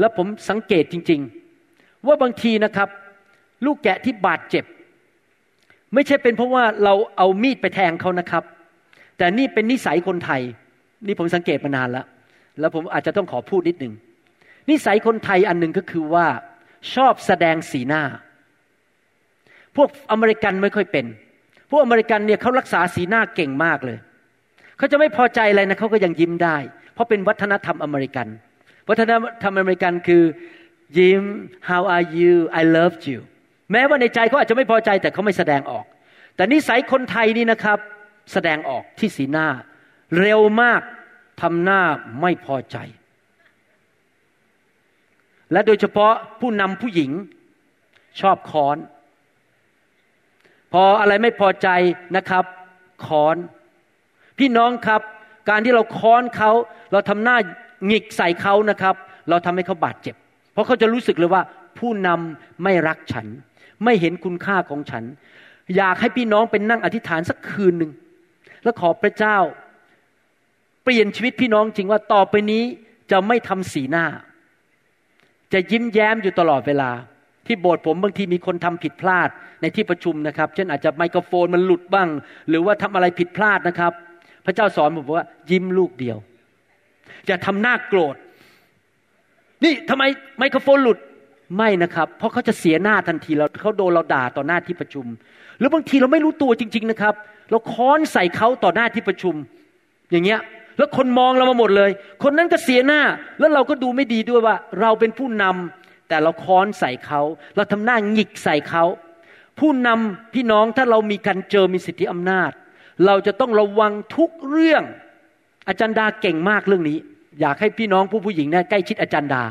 [0.00, 1.20] แล้วผมสังเกตจริง
[1.62, 2.88] ๆ ว่าบางทีนะครับ
[3.64, 4.64] ลูกแกะที่บาดเจ็บ
[5.94, 8.44] ไม่ใช่เป็นเพราะว่าเราเอามีดไปแทงเขานะครับ
[9.16, 10.42] แต่นี่เป็นนิสัยคนไทย
[11.06, 12.06] นี่ผมสังเกตมานานแล้ว
[12.60, 13.94] แล้วผมอาจจะต้องขอพูดนิดหนึ่ง
[14.70, 16.26] นิสัยคนไทยอันหนึ่งก็คือว่า
[16.94, 18.02] ชอบแสดงสีหน้า
[19.76, 21.06] พวกอเมริกันไม่ค่อยเป็น
[21.70, 23.98] พวกอเมริกันเนี่ยเขารักษาสีหน้าเก่งมากเลย
[24.78, 26.56] เขาจะไม่พอใจอะไรนะเขาก็ยังยิ้มได้
[26.94, 28.26] เพราะเป็นวัฒนธรรมอเมริกัน
[28.90, 30.24] วัฒนธรรมอเมริกันคือ
[30.98, 31.22] ยิ้ม
[31.68, 33.20] how are you I love you
[33.72, 35.84] แม้ว่าในใจเขาอาจจะไม่พอใจแต่เขาไม่แสดงออก
[36.36, 37.78] แต่นิสัยคนไทยนี่นะครับ
[38.32, 39.48] แสดงออกที่สีหน้า
[40.18, 40.82] เร็วมาก
[41.40, 41.80] ทำหน้า
[42.20, 42.76] ไม่พอใจ
[45.52, 47.10] และโดยเฉพาะผู้นำผู้หญิง
[48.20, 48.76] ชอบค้อน
[50.72, 51.68] พออะไรไม่พอใจ
[52.16, 52.44] นะครับ
[53.06, 53.36] ค้อน
[54.38, 55.02] พี่น้องครับ
[55.48, 56.50] การที่เราค้อนเขา
[56.92, 57.36] เราทำหน้า
[57.86, 58.94] หงิกใส่เขานะครับ
[59.28, 60.14] เราทำให้เขาบาดเจ็บ
[60.52, 61.42] เพราะเขาจะรู้สึกเลยว่า
[61.78, 63.26] ผู้นำไม่รักฉัน
[63.84, 65.04] ไม่เห็นคุณค่าของฉัน
[65.76, 67.92] อยากให้พี่น้องเป็นนั่งอธิษฐานสักคืนหนึ่ง
[68.62, 69.36] แล้วขอพระเจ้า
[70.82, 72.62] เปลี่ยนชีวิตพี่น้องจริงว่าต่อไปนี้
[73.10, 74.04] จะไม่ทำสีหน้า
[75.52, 76.90] จะยิ้มแย้มอยู่ตลอดเวลา
[77.46, 79.28] ที่โบสถ์ผมบางทีมีคนทำผิดพลาด
[79.60, 82.08] ในที่ประชุมนะครับ เช่นอาจจะไมโครโฟนมันหลุดบ้าง
[82.48, 83.92] หรือว่าทำอะไรผิดพลาดนะครับ
[84.46, 86.18] พระเจ้าสอนผมว่ายิ้มลูกเดียว
[87.26, 88.16] อย่าทำหน้าโกรธ
[89.64, 90.02] นี่ทำไม
[90.38, 90.98] ไมโครโฟนหลุด
[91.56, 95.06] ไม่นะครับ เพราะเขาจะเสียหน้าทันทีแล้วเขาโดนเราด่าต่อหน้าที่ประชุม
[95.58, 97.14] หรือบางทีเราไม่รู้ตัวจริง ๆนะครับ
[97.50, 99.34] เราค้อนใส่เขาต่อหน้าที่ประชุม
[100.10, 100.40] อย่างเงี้ย
[100.78, 101.90] แล้วคนมองเรามาหมดเลย
[102.22, 103.00] คนนั้นก็เสียหน้า
[103.38, 107.20] แล้วเราก็ดูไม่ดีด้วยว่า เราเป็นผู้นำแต่เราค้อนใส่เขา
[107.56, 108.84] เราทำหน้าหงิกใส่เขา
[109.58, 112.50] ผู้นำพี่น้องถ้าเรามีการเจอมีสิทธิอำนาจ
[113.06, 114.82] เราจะต้องระวังทุกเรื่อง
[115.68, 116.98] อาจารย์ดาเก่งมากเรื่องนี้
[117.40, 119.44] อยากให้พี่น้องผู้ผู้หญิงเนี่ยใกล้ชิดอาจารย์ดา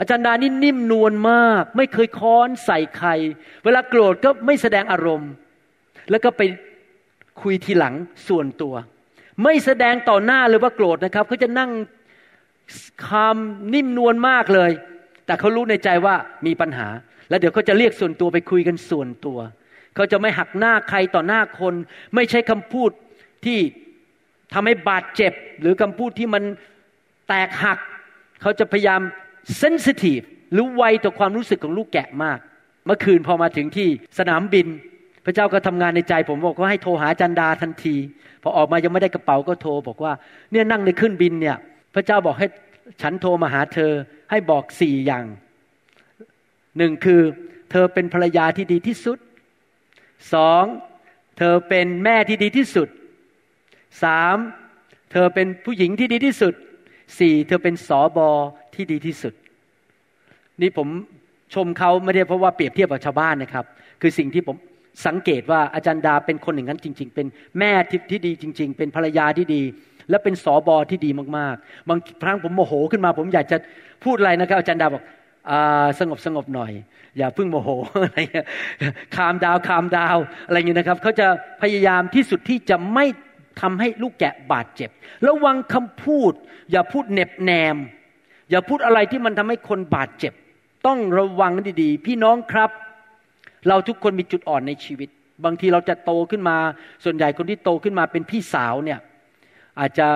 [0.00, 3.10] อาจารย์ดานี่นิ่มนวลมาก ไม่เคยค้อนใส่ใคร
[3.64, 5.30] เวลาโกรธก็ไม่แสดงอารมณ์
[6.10, 6.42] แล้วก็ไป
[7.42, 7.94] คุยทีหลัง
[8.28, 8.74] ส่วนตัว
[9.44, 11.70] ไม่แสดงต่อหน้าเลยว่าโกรธนะครับเขาจะนั่ง
[13.08, 14.70] คำนิ่มนวลมากเลย
[15.26, 16.14] แต่เขารู้ในใจว่า
[16.46, 16.88] มีปัญหา
[17.28, 19.38] แล้วเดี๋ยวเขาจะเรียกส่วนตัวไปคุยกันส่วนตัว
[19.94, 21.74] เขาจะไม่หักหน้าใครต่อหน้าคน
[22.14, 22.90] ไม่ใช้คำพูด
[23.44, 23.58] ที่
[24.54, 26.42] ทำให้บาดเจ็บ หรือคำพูดที่มัน
[27.30, 27.78] แตกหัก
[28.40, 29.00] เขาจะพยายาม
[29.58, 30.20] เซนซิทีฟ
[30.52, 32.38] หรือไวต่อความรู้สึกของลูกแกะมาก
[32.86, 33.88] เมื่อคืนพอมาถึงที่
[34.18, 34.66] สนามบิน
[35.24, 37.96] พระเจ้าก็ทำงานในใจ ผมบอกว่าให้โทรหาจันดาทันที
[38.42, 40.12] พอออกมายังไม่ได้กระเป๋าก็โทร บอกว่า
[40.50, 41.56] เนี่ยนั่งในขึ้นบินเนี่ย
[41.94, 42.46] พระเจ้าบอกให้
[43.02, 43.92] ฉันโทรมาหาเธอ
[44.30, 45.24] ให้บอกสี่อย่าง
[46.76, 47.20] หนึ่งคือ
[47.70, 49.18] เธอเป็นภรรยาที่ดีที่สุด
[50.34, 50.64] สอง
[51.38, 52.88] เธอเป็นแม่ที่ดีที่สุด
[54.02, 54.36] สาม
[55.12, 56.54] เธอเป็นผู้หญิงที่ดีที่สุด
[57.18, 58.28] สี่เธอเป็นสอบอ
[58.74, 59.34] ที่ดีที่สุด
[60.62, 60.88] นี่ผม
[61.54, 63.64] ชมเขาไม่ได้เพราะว่าเปรียบเทียบกับชาวบ้านนะครับ
[64.00, 64.56] คือสิ่งที่ผม
[65.06, 67.26] สังเกตว่าอาจารย์ดาเป็นคนอย่างนั้นจริง ๆ เป็น
[67.58, 69.62] แม่ที่ที่ดีจริง ๆ เป็นภรรยาที่ดี
[70.10, 73.56] และเป็นสอบอที่ดีมากๆ บางครั้งผมโมโหขึ้นมา ผมอยากจะ
[74.04, 75.02] พูดอะไรนะครับ อาจารย์ดาบอก
[76.00, 76.72] สงบสงบหน่อย
[77.18, 77.68] อย่าพึ่งโมโห
[78.04, 78.46] อะไรเงี้ย
[79.16, 81.26] คามดาวคามดาวอะไรเงี้ยนะครับเขาจะ
[81.62, 83.06] พยายามที่สุดที่จะไม่
[83.60, 84.90] ทำให้ลูกแกะบาดเจ็บ
[85.26, 86.32] ระวังคำพูด
[86.70, 87.76] อย่าพูดเน็บแนม
[88.50, 90.32] อย่าพูดอะไรที่มันทำให้คนบาดเจ็บ
[90.86, 92.70] ต้องระวังดี ๆ พี่น้องครับ
[93.68, 95.08] เราทุกคนมีจุดอ่อนในชีวิต
[95.44, 96.56] บางทีเราจะโตขึ้นมา
[97.04, 98.98] ส่วนใหญ่คนที่โตขึ้นมาเป็นพี่สาวเนี่ย
[99.80, 100.06] อาจจะ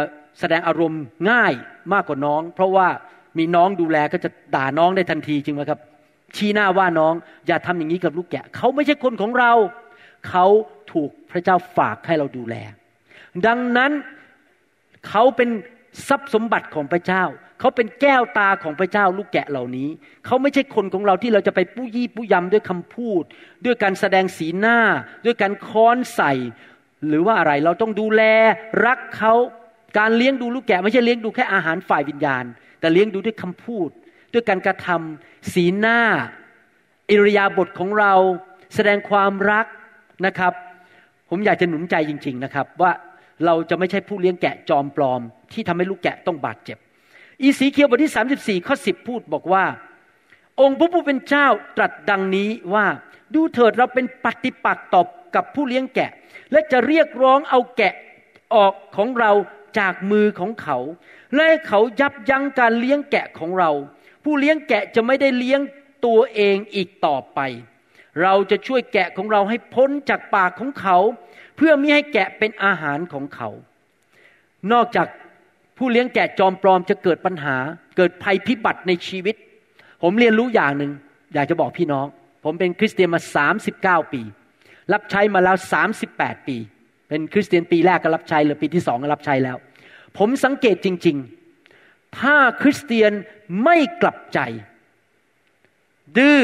[0.40, 1.52] แสดงอารมณ์ง่าย
[1.92, 2.88] มากกว่าน้อง เพราะว่า
[3.38, 5.80] มีน้องดูแลก็จะด่าน้องได้ทันทีจริงไหมครับ
[6.36, 7.14] ชี้หน้าว่าน้อง
[7.46, 9.52] อย่าทำอย่างนี้กับลูกแกะ เขาไม่ใช่คนของเรา
[10.28, 10.46] เขา
[10.92, 12.56] ถูกพระเจ้าฝากให้เราดูแล
[13.46, 13.92] ดังนั้น
[15.08, 15.50] เขาเป็น
[16.08, 17.24] ทรัพย์สมบัติของพระเจ้า
[17.60, 19.88] เขาเป็นแก้วตาของพระเจ้าลูกแกะเหล่านี้
[20.26, 23.22] เขาไม่ใช่คนของเราที่เราจะไปปู้ยี่ปู้ยำด้วยคำพูด
[23.64, 24.78] ด้วยการแสดงสีหน้า
[25.24, 26.32] ด้วยการค้อนใส่
[27.08, 28.22] หรือว่าอะไรเราต้องดูแล
[28.86, 29.34] รักเขา
[29.98, 32.44] การเลี้ยงดูลูกแกะ ไม่ใช่เลี้ยงดูแค่อาหารฝ่ายวิญญาณ
[32.80, 33.88] แต่เลี้ยงดูด้วยคำพูด
[34.32, 36.00] ด้วยการกระทำสีหน้า
[37.10, 38.12] อิริยาบถของเรา
[38.74, 39.66] แสดงความรัก
[40.26, 40.52] นะครับ
[41.30, 42.92] ผมอยากจะหนุนใจจริง ๆนะครับว่า
[43.46, 45.20] เราจะไม่ใช่ผู้เลี้ยงแกะจอมปลอม
[45.52, 46.78] ที่ทำให้ลูกแกะต้องบาดเจ็บ
[47.42, 49.64] อีสีเคียวบทที่34ข้อ10พูดบอกว่า
[50.60, 52.86] องค์พระผู้เป็นเจ้าตรัสดังนี้ว่า
[53.34, 56.10] ดูเถิดเราเป็นปฏิปักษ์ตอบกับผู้เลี้ยงแกะ
[56.52, 57.94] และจะเรียกร้องเอาแกะ
[58.54, 59.32] ออกของเรา
[59.78, 60.78] จากมือของเขา
[61.34, 63.70] และให้เขายับยั้งการเลี้ยงแกะของเรา
[64.24, 65.60] ผู้เลี้ยงแกะจะไม่ได้เลี้ยง
[66.06, 67.40] ตัวเองอีกต่อไป
[68.22, 70.98] เราจะช่วยแกะของเราให้พ้นจากปากของเขา
[71.56, 73.48] เพื่อไม่ให้แกะเป็นอาหารของเขา
[74.72, 75.06] นอกจาก
[75.78, 77.56] ผู้เลี้ยงแกะจอมปลอมจะเกิดปัญหา
[77.96, 79.36] เกิดภัยพิบัติในชีวิต
[80.02, 80.92] ผมเรียนรู้อย่างหนึ่ง
[81.34, 82.06] อยากจะบอกพี่น้อง
[82.44, 83.20] ผมเป็นคริสเตียนมา
[84.02, 84.22] 39ปี
[84.92, 85.56] รับใช้มาแล้ว
[86.02, 86.56] 38ปี
[87.08, 89.56] เป็นคริสเตียนปีแรกก็รับใช้หรือปีที่สองก็รับใช้แล้ว
[90.18, 91.16] ผมสังเกตจริง
[91.66, 93.12] ๆ ถ้าคริสเตียน
[93.64, 94.38] ไม่กลับใจ
[96.18, 96.40] ดื้อ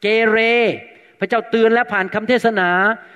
[0.00, 0.38] เกเร
[1.20, 2.70] พระเจ้าเตือนแล้วผ่านคำเทศนา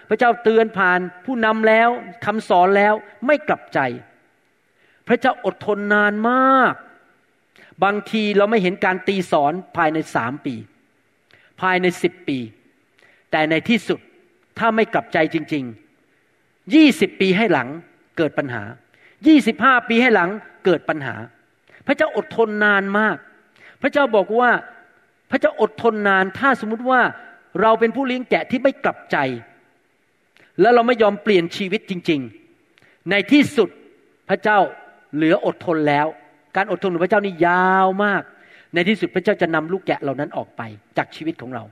[0.09, 1.89] พระเจ้าเตือนผ่านผู้นำแล้ว
[2.25, 2.95] คำสอนแล้ว
[3.27, 3.79] ไม่กลับใจ
[5.09, 6.75] พระเจ้าอดทนนานมาก
[7.85, 10.55] บางทีเราไม่เห็นการตีสอนภายในสามปี
[11.61, 12.39] ภายในสิบปี
[13.31, 14.01] แต่ในที่สุด
[14.59, 15.65] ถ้าไม่กลับใจจริง
[16.19, 17.69] ๆ ยี่สิบปีให้หลัง
[18.17, 18.63] เกิดปัญหา
[19.27, 20.31] ยี่สิบห้าปีให้หลัง
[20.65, 21.15] เกิดปัญหา
[21.87, 23.17] พระเจ้าอดทนนานมาก
[23.83, 24.51] พระเจ้าบอกว่า
[25.31, 27.01] พระเจ้าอดทนนาน ถ้าสมมติว่า
[27.63, 29.17] เราเป็นผู้เลี้ยงแกะที่ไม่กลับใจ
[30.61, 32.21] แล้วเราไม่ยอมเปลี่ยนชีวิตจริง
[32.65, 33.69] ๆ ในที่สุด
[34.29, 34.59] พระเจ้า
[35.15, 36.07] เหลืออดทนแล้ว
[36.57, 38.23] การอดทนของพระเจ้านี่ยาวมาก
[38.75, 40.63] ในที่สุดพระเจ้าจะนำลูกแกะเหล่านั้นออกไป
[40.97, 41.65] จากชีวิตของเรา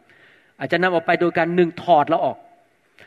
[0.58, 2.38] อาจจะนำออกไปโดยการหนึ่งถอดเราออก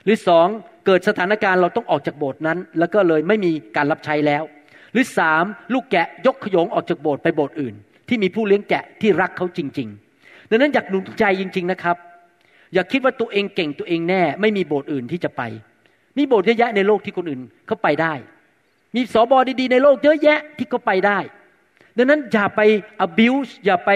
[0.04, 0.48] หรือสอง
[0.86, 4.44] เกิดสถานการณ์เราต้องออกจากโบสถ์นั้น แล้วก็เลยไม่มีการรับใช้แล้ว
[4.94, 7.76] หรือสามลูกแกะยกขยงออกจากโบสถ์ไปโบสถ์อื่น
[8.08, 9.88] ที่มีผู้เลี้ยงแกะที่รักเขาจริง
[10.20, 11.98] ๆ ดังนั้นอยากหนุนใจจริง ๆนะครับ
[12.74, 15.42] อย่าคิดว่าตัวเองเก่งตัวเองแน่ ไม่มีโบสถ์อื่นที่จะไป
[16.18, 18.14] มีโบสถ์เยอะแยะในโลกที่คนอื่นเขาไปได้
[18.96, 21.20] มีสอบอดีๆในโลกเยอะแยะที่เขาไปได้
[21.98, 22.62] ดังนั้นอย่าไป
[23.06, 23.90] abuse อย่าไป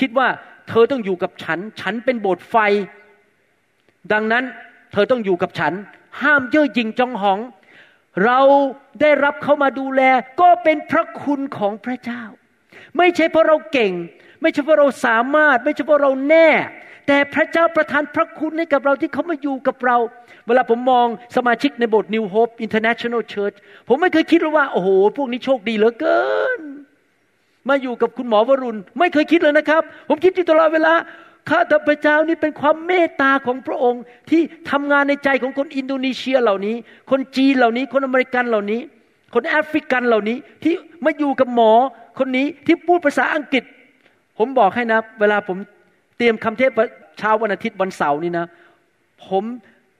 [0.00, 0.28] คิดว่า
[0.68, 2.56] เธอต้องอยู่กับฉัน ฉันเป็นโบสถ์ไฟ
[4.12, 4.44] ดังนั้น
[4.92, 5.72] เธอต้องอยู่กับฉัน
[6.22, 7.38] ห้ามเย่อหยิ่งจองหอง
[8.24, 8.40] เรา
[9.00, 10.02] ได้รับเขามาดูแล
[10.40, 12.22] ก็เป็นพระคุณของพระเจ้า
[12.98, 13.92] ไม่ใช่เพราะเราเก่ง
[14.40, 16.48] ไม่ใช่เพราะเราสามารถ ไม่ใช่เพราะเราแน่
[17.12, 19.96] แต่พระเจ้าประทานพระคุณให้กับเราที่เขามาอยู่กับเรา
[20.46, 23.56] เวลาผมมองสมาชิกในโบสถ์ New Hope International Church
[23.88, 26.20] ผมไม่เคยคิดเลยว่า โอ้โห พวกนี้โชคดีเหลือเกิ
[26.58, 26.60] น
[27.68, 30.92] มาอยู่กับคุณหมอวรุณ ไม่เคยคิดเลยนะครับ ผมคิดอยู่ตลอดเวลา
[31.48, 36.76] ข้าแต่พระเจ้านี่เป็นความเมตตาของพระองค์ที่ทำงานในใจของคนอินโดนีเซียเหล่านี้
[37.10, 38.80] คนจีนเหล่านี้ คนอเมริกันเหล่านี้
[39.34, 41.72] คนแอฟริกันเหล่านี้ที่มาอยู่กับหมอ
[42.18, 43.64] คนนี้ที่พูดภาษาอังกฤษ
[44.38, 45.58] ผมบอกให้นะ เวลาผม
[46.18, 46.70] เตรียมคำเทศ
[47.20, 48.46] เช้าวันอาทิตย์วันเสาร์นี่นะ
[49.26, 49.44] ผม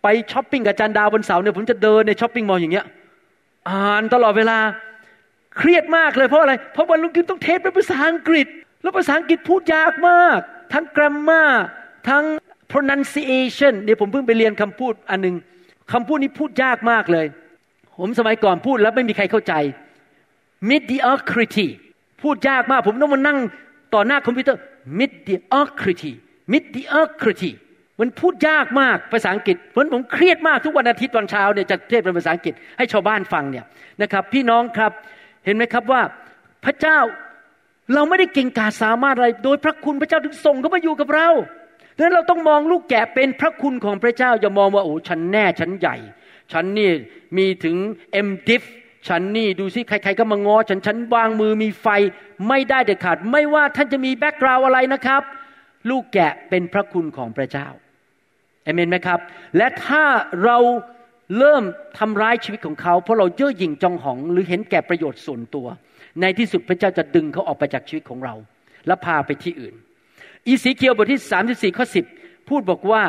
[0.02, 2.86] ไปช้อปปิ้งกับจารย์ดาวันเสาร์เนี่ยผมจะเดินใน shopping mall อย่างเงี้ย
[3.68, 4.58] อ่านตลอดเวลา
[5.56, 8.46] เครียดมากเลยเพราะอะไร เพราะวันรุ่งขึ้นต้องเทศเป็นภาษาอังกฤษ
[8.82, 10.38] แล้วภาษาอังกฤษพูดยากมาก
[10.72, 11.50] ทั้ง grammar
[12.08, 12.24] ทั้ง
[12.72, 15.36] pronunciation เดี๋ยผมเพิ่งไปเรียนคำพูดอันหนึ่ง
[15.92, 17.26] คำพูดนี้พูดยากมากเลย
[17.98, 19.54] ผมสมัยก่อนพูดแล้วไม่มีใครเข้าใจ
[20.70, 21.66] mediocrity
[22.22, 23.38] พูดยากมาก ผมต้องมานั่ง
[23.94, 24.60] ต่อหน้าคอมพิวเตอร์
[24.98, 26.12] mediocrity
[26.52, 27.50] mediocrity
[28.00, 33.64] มันพูดยากมากภาษาอังกฤษเพราะผมเครียดมากทุกวันอาทิตย์ตอนเช้าเนี่ยจะเทศเป็นภาษาอังกฤษให้ชาวบ้านฟังเนี่ย
[34.02, 34.92] นะครับ พี่น้องครับ
[35.44, 36.02] เห็นไหมครับว่า
[36.64, 36.98] พระเจ้า
[37.94, 41.28] เราไม่ได้เก่งกาจสามารถอะไร โดยพระคุณพระเจ้าถึงส่งเขามาอยู่กับเรา
[41.96, 45.96] ดังนั้นเราต้องมองลูกแกะเป็นพระคุณของพระเจ้าอย่ามองว่าโอ้ฉันแน่ฉันใหญ่
[46.52, 46.90] ฉันนี่
[47.36, 47.76] มีถึง
[48.12, 48.62] M.Div.
[49.08, 51.86] ฉันนี่ดูสิใคร ๆ ก็มาง้อ ฉันฉันวางมือมีไฟ
[52.48, 55.22] ไม่ได้เด็ดขาด ไม่ว่าท่านจะมี background อะไรนะครับ
[55.88, 57.68] ลูกแกะเป็นพระคุณของพระเจ้า
[58.64, 59.20] เอเมนไหมครับ
[59.56, 60.04] และถ้า
[60.44, 60.58] เรา
[61.38, 61.64] เริ่ม
[61.98, 65.66] ทำร้ายชีวิตของเขา เพราะเราเย่อหยิ่งจองหอง หรือเห็นแก่ประโยชน์ส่วนตัว
[66.20, 68.34] ในที่สุดพระเจ้าจะดึงเขาออกไปจากชีวิตของเรา
[68.86, 69.74] และพาไปที่อื่น
[70.46, 71.20] อีสีเคียวบทที่
[71.72, 73.02] 34ข้อ10 พูดบอกว่า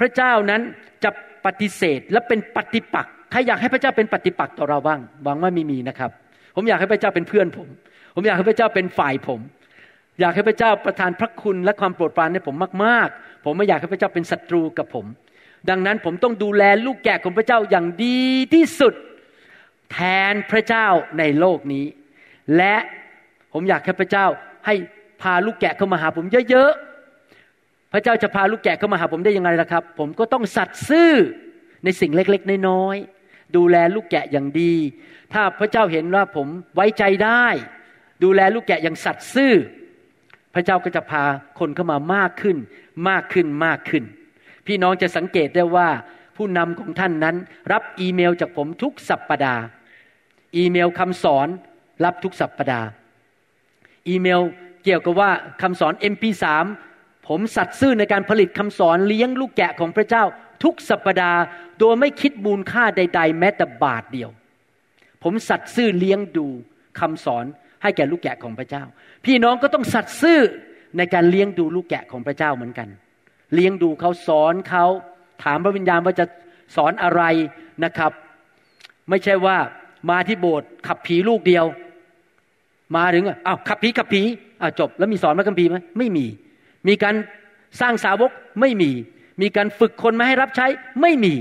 [0.00, 0.60] พระเจ้านั้น
[1.04, 1.10] จะ
[1.46, 6.10] ปฏิเสธและเป็นปฏิปักษ์ใครอยากให้พระเจ้าเป็นปฏิปักษ์ต่อเราบ้างหวังว่ามีมีนะครับ
[6.56, 7.68] ผมอยากให้พระเจ้าเป็นเพื่อนผม
[8.14, 9.40] ผมอยากให้พระเจ้าเป็นฝ่ายผม
[10.20, 15.06] อยากให้พระเจ้าประทานพระคุณและความโปรดปรานให้ผมมากๆ ผมไม่อยากให้พระเจ้าเป็นศัตรูกับผม
[15.68, 18.20] ดังนั้นผมต้องดูแลลูกแกะของพระเจ้าอย่างดี
[18.54, 18.94] ที่สุด
[19.92, 19.98] แท
[20.32, 20.86] นพระเจ้า
[21.18, 21.86] ในโลกนี้
[22.56, 22.76] และ
[23.52, 24.26] ผมอยากให้พระเจ้า
[24.66, 24.74] ให้
[25.22, 31.12] พาลูกแกะเข้ามาหาผมเยอะๆ พระเจ้าจะพาลูกแกะเข้ามาหาผมได้ยังไงล่ะครับ ผมก็ต้องสัตย์ซื่อ
[31.84, 34.74] ในสิ่งเล็กๆ น้อยๆ ดูแลลูกแกะอย่างดี
[35.32, 37.46] ถ้าพระเจ้าเห็นว่าผมไว้ใจได้
[38.24, 39.54] ดูแลลูกแกะอย่างสัตย์ซื่อ
[40.54, 41.24] พระเจ้าก็จะพา
[41.58, 42.56] คนเข้ามามากขึ้น
[43.08, 44.04] มากขึ้นมากขึ้น
[44.66, 45.88] พี่น้องจะสังเกตได้ว่า
[46.36, 47.36] ผู้นำของท่านนั้น
[47.72, 49.62] รับอีเมลจากผมทุกสัปปดาห์
[50.56, 51.48] อีเมลคำสอน
[52.04, 52.86] รับทุกสัปปดาห์
[54.08, 54.40] อีเมล
[54.84, 55.30] เกี่ยวกับว่า
[55.62, 56.44] คำสอน MP3
[57.28, 60.24] ผมสัตย์ซื่อในการผลิตคำสอนเลี้ยงลูกแกะของพระเจ้า
[60.64, 61.40] ทุกสัปปดาห์
[61.78, 64.30] โดยไม่คิดมูลค่าใด ๆ แม้แต่บาทเดียว
[65.22, 66.46] ผมสัตย์ซื่อเลี้ยงดู
[67.00, 67.44] คำสอน
[67.82, 68.84] ให้แก่ลูกแกะของพระเจ้า
[69.24, 70.40] พี่น้องก็ต้องสัตย์ซื่อ
[70.96, 72.88] ในการเลี้ยงดูลูกแกะของพระเจ้าเหมือนกัน
[73.54, 74.84] เลี้ยงดูเขาสอนเขา
[75.44, 76.24] ถามพระวิญญาณว่าจะ
[76.76, 77.22] สอนอะไร
[77.84, 78.12] นะครับ
[79.10, 79.56] ไม่ใช่ว่า
[80.10, 81.64] มาที่โบสถ์ขับผีลูกเดียว
[82.96, 84.22] มาถึงอ้าวขับผีขับผี
[84.60, 86.26] อ้าวจบ แล้วมีสอนพระคัมภีร์ไหมไม่มี
[86.88, 87.14] มีการ
[87.80, 88.90] สร้างสาวกไม่มี
[89.42, 90.66] มีการฝึกคนมาให้รับใช้
[91.02, 91.34] ไม่มี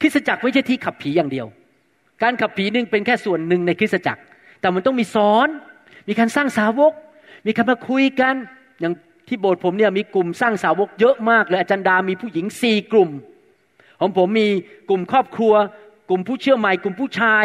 [0.00, 1.46] คริสตจักรไม่ใช่ที่ขับผีอย่างเดียว
[2.22, 4.20] การขับผีนึงเป็นแค่ส่วนหนึ่งในคริสตจักร
[4.60, 5.48] แต่มันต้องมีสอน
[6.08, 6.92] มีการสร้างสาวก
[7.46, 8.34] มีการมาคุยกัน
[8.80, 8.94] อย่าง
[9.28, 13.10] ที่โบสถ์ผมเนี่ยมีกลุ่มสร้างสาวกเยอะมากเลยอาจารย์ดา มีผู้หญิงสี่กลุ่ม
[14.00, 14.48] ของผมมี
[14.88, 15.54] กลุ่มครอบครัว
[16.08, 17.44] กลุ่มผู้เชื่อใหม่ กลุ่มผู้ชาย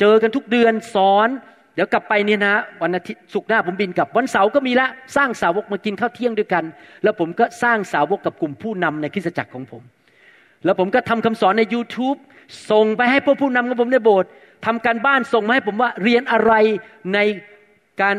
[0.00, 1.28] เจอกันทุกเดือนสอน
[1.74, 6.64] เดี๋ยวกลับไปเนี่ยนะวันอาทิตย์ศุกร์หน้าผมบินกลับวันเสาร์ก็มีละสร้างสาวกมากินข้าวเที่ยงด้วยกัน
[7.02, 9.82] แล้วผมก็สร้างสาวกกับกลุ่มผู้นำในคริสตจักรของผม
[10.64, 12.18] แล้วผมก็ทำคำสอนใน YouTube
[12.70, 14.30] ส่งไปให้พวกผู้นำของผมในโบสถ์
[14.66, 16.52] ทำการบ้านส่งมาให้ผมว่าเรียนอะไร
[17.14, 17.18] ใน
[18.02, 18.16] การ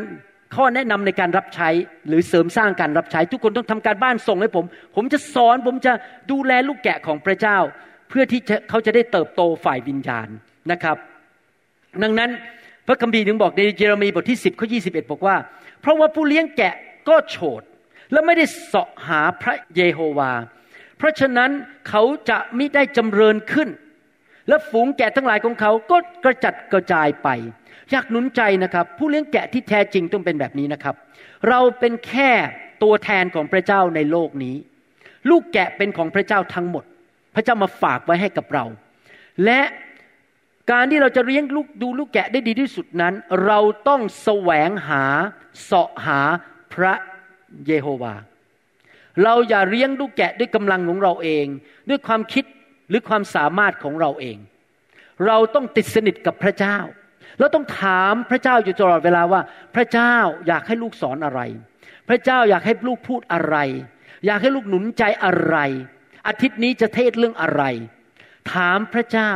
[0.56, 1.68] ข้อแนะนำในการรับใช้
[2.08, 4.64] หรือเสริมสร้างการรับใช้ ทุกคนต้องทำการบ้านส่งให้ผม
[4.96, 5.92] ผมจะสอนผมจะ
[6.30, 7.58] ดูแลลูกแกะของพระเจ้า
[8.08, 10.28] เพื่อที่เขาจะได้เติบโตฝ่ายวิญญาณ
[10.72, 10.96] นะครับ
[12.02, 12.30] ดังนั้น
[12.86, 14.78] พระคัมภีร์ถึงบอกในเยเรมีบทที่ 10ข้อยี
[15.10, 15.36] บอกว่า
[15.80, 16.74] เพราะว่าผู้เลี้ยงแกะ
[17.08, 17.62] ก็โฉด
[18.12, 20.32] และไม่ได้เสาะหาพระเยโฮวา
[20.98, 21.50] เพราะฉะนั้น
[21.88, 23.68] เขาจะไม่ได้จำเริญขึ้น
[24.48, 27.28] และฝูงแกะทั้งหลายของเขาก็กระจัดกระจายไป
[27.90, 30.94] อยากหนุนใจนะครับ ผู้เลี้ยงแกะที่แท้จริงต้องเป็นแบบนี้นะครับ
[31.48, 32.30] เราเป็นแค่
[32.82, 34.56] ตัวแทนของพระเจ้าในโลกนี้
[35.30, 36.84] ลูกแกะเป็นของพระเจ้าทั้งหมด
[37.34, 38.64] พระเจ้ามาฝากไว้ให้กับเรา
[39.44, 39.60] และ
[40.70, 43.14] การที่เราจะเลี้ยงลูกดูลูกแกะได้ดีที่สุดนั้น
[43.46, 45.04] เราต้องแสวงหา
[45.62, 46.20] เสาะหา
[46.74, 46.94] พระ
[47.66, 48.14] เยโฮวา
[49.22, 51.46] เราอย่าเลี้ยงลูกแกะด้วยกำลังของเราเอง
[51.88, 52.44] ด้วยความคิด
[52.88, 54.38] หรือความสามารถของเราเอง
[55.26, 56.78] เราต้องติดสนิทกับพระเจ้า
[57.38, 59.40] เราต้องถามพระเจ้าอยู่ตลอดเวลาว่า
[59.74, 60.14] พระเจ้า
[60.46, 61.40] อยากให้ลูกสอนอะไร
[62.08, 63.56] พระเจ้าอยากให้ลูกพูดอะไร
[64.26, 65.56] อยากให้ลูกหนุนใจอะไร
[66.26, 67.62] อาทิตย์นี้จะเทศเรื่องอะไร
[68.52, 69.32] ถามพระเจ้า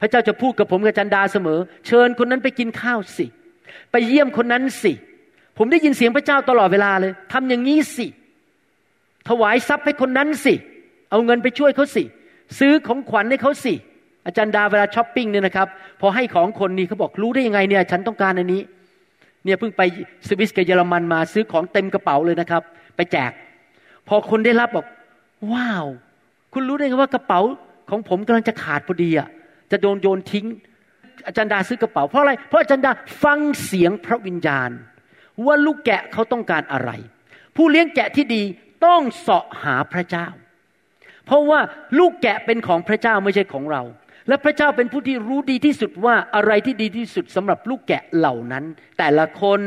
[0.00, 3.26] พระเจ้าจะพูดกับผมกับจันดาเสมอ เชิญคนนั้นไปกินข้าวสิ
[3.90, 4.92] ไปเยี่ยมคนนั้นสิ
[5.58, 8.06] ผมได้ยินเสียงพระเจ้าตลอดเวลาเลยทำอย่างนี้สิ
[9.28, 10.54] ถวายทรัพย์ให้คนนั้นสิ
[11.10, 12.04] เอาเงินไปช่วยเขาสิ
[12.58, 13.74] ซื้อของขวัญให้เขาสิ
[14.26, 15.68] อาจารย์ดาเวลาช้อปปิ้งเนี่ยนะครับ
[16.00, 18.62] พอให้ของคนนี้เขาบอกรู้ได้ยังไงเนี่ย ฉันต้องการอันนี้
[19.44, 19.82] เนี่ยเพิ่งไป
[20.28, 22.62] สวิสกับเยอรมันมาซื้อของเต็มกระเป๋าเลยนะครับ
[22.96, 23.32] ไปแจก
[24.08, 24.86] พอคนได้รับบอก
[25.52, 25.86] ว้าว
[26.52, 27.40] คุณรู้ได้ไงว่ากระเป๋า
[27.90, 29.28] ของผมกำลังจะขาดพอดีอะ
[29.70, 30.46] จะโดนโยนทิ้ง
[31.26, 34.70] อาจารย์ดาซื้อกระเป๋าเพราะอะไร เพราะอาจารย์ดาฟังเสียงพระวิญญาณ
[35.46, 36.90] ว่าลูกแกะเขาต้องการอะไร
[37.56, 38.42] ผู้เลี้ยงแกะที่ดี
[38.86, 40.26] ต้องเสาะหาพระเจ้า
[41.26, 41.60] เพราะว่า
[41.98, 43.82] ลูกแกะเป็นของพระเจ้าไม่ใช่ของเรา
[44.28, 48.64] และพระเจ้าเป็นผู้ที่รู้ดีที่สุดว่าอะไรที่ดีที่สุดสำหรับลูกแกะเหล่านั้น
[48.98, 49.60] แต่ละคน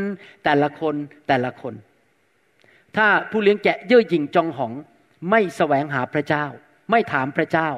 [0.46, 0.96] แต่ละคน
[1.28, 1.74] แต่ละคน
[2.98, 4.74] ถ้าผู้เลี้ยงแกะเย่อหยิ่งจองหอง
[5.30, 6.46] ไม่แสวงหาพระเจ้า
[6.92, 7.70] ไม่ถามพระเจ้า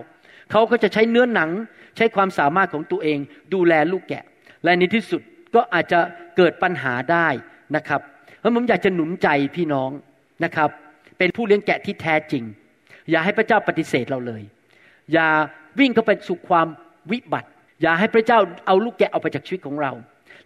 [0.51, 1.49] เขาก็จะใช้เนื้อหนัง
[1.97, 3.19] ใช้ความสามารถของตัวเอง
[3.53, 4.23] ดูแลลูกแกะ
[4.63, 5.21] และในที่สุด
[5.55, 5.99] ก็อาจจะ
[6.37, 7.27] เกิดปัญหาได้
[7.75, 8.01] นะครับ
[8.39, 9.91] เพราะผมอยากจะหนุนใจพี่น้อง
[10.43, 10.69] นะครับ
[11.17, 12.43] เป็นผู้เลี้ยงแกะที่แท้จริง
[13.09, 14.41] อย่าให้พระเจ้าปฏิเสธเราเลย
[15.13, 15.27] อย่า
[15.79, 16.67] วิ่งเข้าไปสู่ความ
[17.11, 17.49] วิบัติ
[17.81, 19.91] อย่าให้พระเจ้าเอาลูกแกะออกไปจากชีวิตของเรา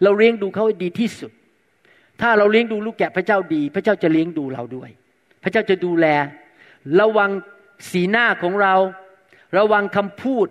[0.03, 1.31] เราเลี้ยงดูเขาให้ดีที่สุด
[2.21, 4.89] ถ้าเราเลี้ยงดูลูกแกะพระเจ้าดี พระเจ้าจะเลี้ยงดูเราด้วย
[5.43, 6.07] พระเจ้าจะดูแล
[6.99, 7.29] ระวัง
[7.91, 8.75] สีหน้าของเรา
[9.57, 10.47] ระวังคำพูด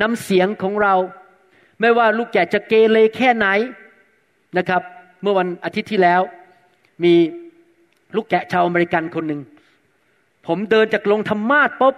[0.00, 0.94] น้ำเสียงของเรา
[1.80, 3.46] ไม่ว่าลูกแกะจะเกเรแค่ไหน
[4.58, 4.82] นะครับ
[5.22, 6.20] เมื่อวันอาทิตย์ที่แล้ว
[7.04, 7.14] มี
[8.16, 9.40] ลูกแกะชาวอเมริกันคนหนึ่ง
[10.48, 11.94] ผมเดินจากลงธรรมาสปุ๊บ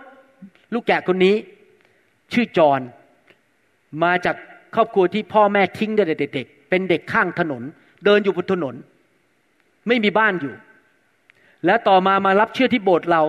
[0.75, 1.37] ลูกแกะคนนี้
[2.33, 2.81] ชื่อจอน
[4.03, 4.37] มาจาก
[4.75, 7.63] ครอบครัวที่พ่อแม่ทิ้งได้เด็กๆเป็นเด็กข้างถนน
[8.05, 8.75] เดินอยู่บนถนน
[9.89, 10.55] ไม่มีบ้านอยู่
[11.67, 13.23] และต่อมามารับเชื่อที่โบสถ์เรา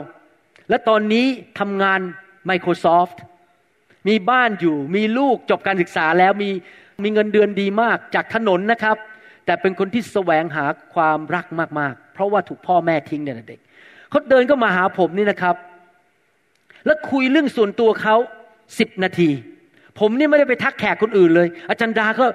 [0.69, 1.25] และตอนนี้
[1.59, 1.99] ทำงาน
[2.49, 3.17] Microsoft
[4.07, 6.49] มีบ้านอยู่ มีลูกจบการศึกษาแล้วมี
[7.03, 8.97] มีเงินเดือนดีมากจากถนนนะครับ
[9.45, 11.45] แต่เป็นคนที่แสวงหาความรัก
[11.79, 13.59] มากๆ เพราะว่าถูกพ่อแม่ทิ้งเนี่ยเด็ก
[14.11, 15.55] เขาเดินก็มาหาผมนี่นะครับ
[16.85, 18.15] แล้วคุยเรื่องส่วนตัวเขา
[18.79, 19.29] สิบนาที
[19.99, 22.25] ผมนี่ไม่ได้ไปทักแขกคนอื่นเลย อาจารย์ดาก็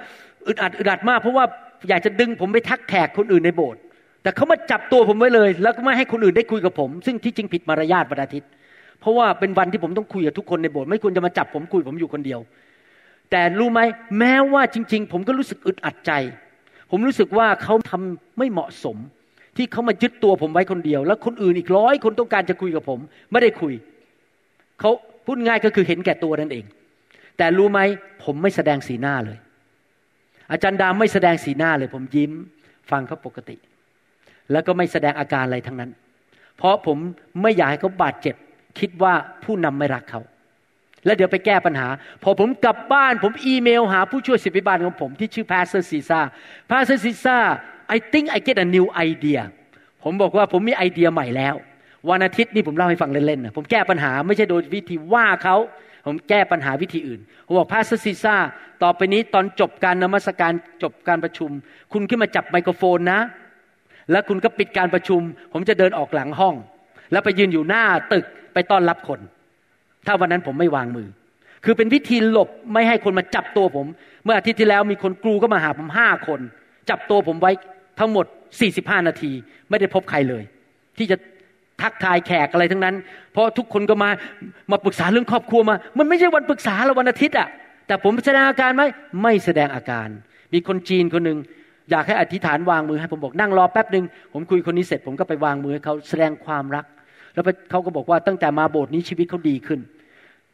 [0.47, 1.45] อึดอัดอึดอัดมากเพราะว่า
[1.89, 3.81] อยากจะดึงผมไปทักแขกคนอื่นในโบสถ์
[4.23, 8.49] แต่เขามาจับตัวผมไว้เลย แล้วก็ไม่ให้คนอื่นได้คุยกับผม ซึ่งที่จริงผิดมารยาทวันอาทิตย์
[9.01, 12.41] เพราะว่าเป็นวันที่ผมต้องคุยกับทุกคนในโบสถ์ไม่ควรจะมาจับผมคุยผมอยู่คนเดียว
[13.31, 13.81] แต่รู้ไหม
[14.19, 16.13] แม้ว่าจริง ๆ ผมก็รู้สึกอึดอัดใจ
[16.91, 18.97] ผมรู้สึกว่าเขาทำไม่เหมาะสม
[19.57, 23.01] ที่เขามายึดตัวผมไว้คนเดียว แล้วคนอื่นอีกร้อยคนต้องการจะคุยกับผม
[23.31, 23.73] ไม่ได้คุย
[24.81, 24.91] เขา
[25.25, 26.65] พูดง่ายก็คือเห็นแก่ตัวนั่นเอง
[27.37, 27.81] แต่รู้ไหม
[28.25, 29.39] ผมไม่แสดงสีหน้าเลย
[30.51, 32.33] อาจารย์ดามไม่แสดงสีหน้าเลย ผมยิ้ม
[32.91, 33.57] ฟังเขาปกติ
[34.53, 35.91] แล้วก็ไม่แสดงอาการอะไรทั้งนั้น
[36.57, 36.99] เพราะผม
[37.43, 38.35] ไม่อยากให้เขาบาดเจ็บ
[38.79, 40.21] คิดว่าผู้นำไม่รักเขา
[41.05, 41.89] แล้วเดี๋ยวไปแก้ปัญหา
[42.23, 47.39] พอผมกลับบ้าน ผมอีเมลหาผู้ช่วยศิษยาภิบาลของผมที่ชื่อ Pastor Caesar Pastor Caesar
[47.95, 49.43] I think I get a new idea
[50.05, 51.55] ผมบอกว่าผมมีไอเดียใหม่แล้ว
[52.11, 55.57] วันอาทิตย์นี่ผมเล่าให้ฟังเล่นๆนะผมแก้ปัญหาไม่ใช่โดยวิธีว่าเขา
[56.07, 58.37] ผมแก้ปัญหาวิธีอื่นผมบอก Pastor Caesar
[58.83, 61.51] ต่อไปนี้ตอนจบการนมัสการจบการประชุม
[61.93, 63.21] คุณขึ้นมาจับไมโครโฟนนะ
[64.11, 65.21] แล้วคุณก็ปิดการประชุม
[65.53, 66.55] ผมจะเดินออกหลังห้อง
[67.13, 68.25] แล้วไปยืนอยู่หน้าตึก
[68.55, 69.21] ไปต้อนรับคน
[70.07, 71.09] ถ้าวันนั้นผมไม่วางมือ
[71.65, 73.87] คือเป็นวิธีหลบไม่ให้คนมาจับตัวผม
[74.25, 76.41] เมื่ออาทิตย์ที่แล้วมีคนกรูก็มาหาผมห้าคน
[76.91, 77.53] จับตัวผมไว้
[77.99, 78.27] ทั้งหมด
[78.67, 79.33] 45 นาที
[79.69, 80.45] ไม่ได้พบใครเลย
[80.99, 81.17] ที่จะ
[81.83, 82.95] ทักทายแขกอะไรทั้งนั้น
[83.33, 84.11] เพราะทุกคนก็มา
[84.71, 87.49] มาปรึกษาเรื่องครอบครัวมา มันไม่ใช่วันปรึกษาเราวันอาทิตย์อะ
[87.87, 88.83] แต่ผมแสดงอาการไหม
[89.23, 90.09] ไม่แสดงอาการ
[90.53, 91.39] มีคนจีนคนหนึ่ง
[91.91, 96.85] อยากให้อธิษฐานวางมือให้ผมบอกนั่งรอแป๊บหนึ่งผมคุยคนนี้เสร็จผมก็ไปวางมือให้เขาแสดงความรัก
[97.35, 99.81] แล้วเขาก็บอกว่าตั้งแต่มาโบสถ์นี้ชีวิตเขาดีขึ้น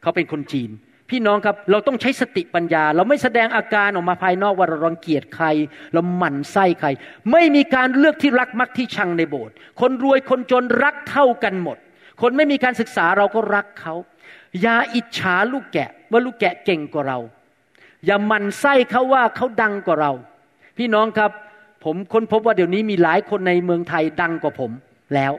[0.01, 0.69] เขาเป็นคนจีน
[1.09, 5.47] พี่น้องครับเราต้องใช้สติปัญญา เราไม่แสดงอาการออกมาภายนอกว่าเรารังเกียจใคร
[5.93, 6.87] เราหมั่นไส้ใคร
[7.31, 11.77] ไม่มีการเลือกที่รักมักที่ชังในโบสถ์คนรวยคนจนรักเท่ากันหมด
[12.21, 13.93] คนไม่มีการศึกษาเราก็รักเขา
[14.61, 17.19] อย่าอิจฉาลูกแกะว่าลูกแกะเก่งกว่าเรา
[18.05, 20.11] อย่าหมั่นไส้เขาว่าเขาดังกว่าเรา
[20.77, 21.31] พี่น้องครับ
[21.83, 24.71] ผมค้นพบว่าเดี๋ยวนี้มีหลายคนในเมืองไทยดังกว่าผม
[25.15, 25.33] แล้ว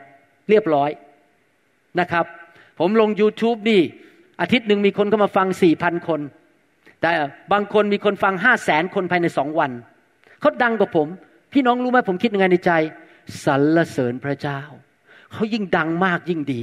[0.48, 0.90] เรียบร้อย
[2.00, 2.24] นะครับ
[2.78, 3.80] ผมลง YouTube นี่
[4.40, 6.20] อาทิตย์หนึ่งมีคนเข้ามาฟังสี่พันคน
[7.02, 7.12] แต่
[7.52, 9.70] บางคนมีคนฟังห้าแสนคนภายในสองวัน
[10.40, 11.08] เขาดังกว่าผม
[11.52, 12.72] พี่น้องรู้ไหมผมคิดยังไงในใจ
[13.44, 14.60] สรรเสริญพระเจ้า
[15.32, 16.60] เขายิ่งดังมากยิ่งดี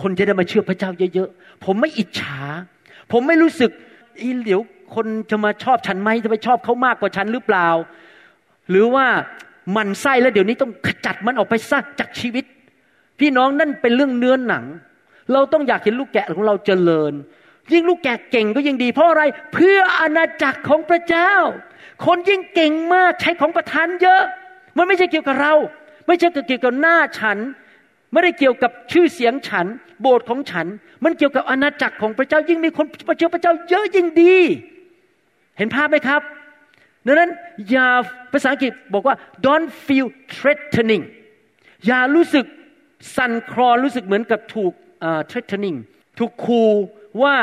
[0.00, 2.38] คนจะได้มาเชื่อพระเจ้าเยอะๆ ผมไม่อิจฉา
[3.12, 3.70] ผมไม่รู้สึก
[4.22, 4.60] อีเดี๋ยว
[4.94, 7.68] คนจะมาชอบฉันไหมจะไปชอบเขามากกว่าฉันหรือเปล่า
[8.70, 9.06] หรือว่า
[9.76, 12.44] มันไส้แล้วเดี๋ยวนี้ต้องขจัดมันออกไปซะจากชีวิต
[13.20, 14.64] พี่น้องนั่นเป็นเรื่องเนื้อนหนัง
[15.32, 17.12] เราต้องอยากเห็นลูกแกะของเราเจริญ
[17.72, 19.22] ยิ่งลูกแกะเก่งก็ยิ่งดี เพราะอะไร
[19.52, 21.32] เพื่ออาณาจักรของพระเจ้า
[22.04, 24.22] คนยิ่งเก่งมากใช้ของประทานเยอะ
[24.76, 25.54] มันไม่ใช่เกี่ยวกับเรา
[26.06, 27.38] ไม่ใช่เกี่ยวกับหน้าฉัน
[28.12, 29.66] ไม่ได้เกี่ยวกับชื่อเสียงฉัน
[30.00, 30.66] โบสถ์ของฉัน
[31.04, 34.36] มันเกี่ยวกับอาณาจักรของพระเจ้า ยิ่งมีคนมาเชื่อพระเจ้าเยอะยิ่งดี
[35.58, 36.22] เห็นภาพไหมครับ
[37.06, 37.30] ดังนั้น
[37.70, 37.88] อย่า
[38.32, 39.16] ภาษาอังกฤษบอกว่า
[39.46, 41.04] don't feel threatening
[41.86, 42.46] อย่ารู้สึก
[43.16, 44.72] สั่นคลอนรู้สึกเหมือนกับถูก
[45.26, 45.74] เทร t นิง
[46.18, 46.62] ถูกคู
[47.22, 47.34] ว่า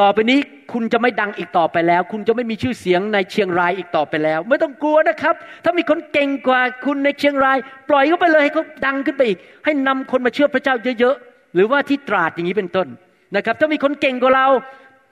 [0.00, 0.38] ต่อไปนี้
[0.72, 5.34] คุณจะไม่ดังอีกต่อไปแล้ว คุณจะไม่มีชื่อเสียงในเชียงรายอีกต่อไปแล้ว ไม่ต้องกลัวนะครับ
[5.64, 12.88] ถ้ามีคนเก่งกว่าคุณในเชียงราย ปล่อยเขาไปเลยให้เขาดังขึ้นไปอีก ให้นำคนมาเชื่อพระเจ้าเยอะๆหรือว่าที่ตราดอย่างนี้เป็นต้น
[13.36, 14.48] นะครับ ถ้ามีคนเก่งกว่าเรา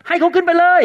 [0.08, 0.82] ให้เขาขึ้นไปเลย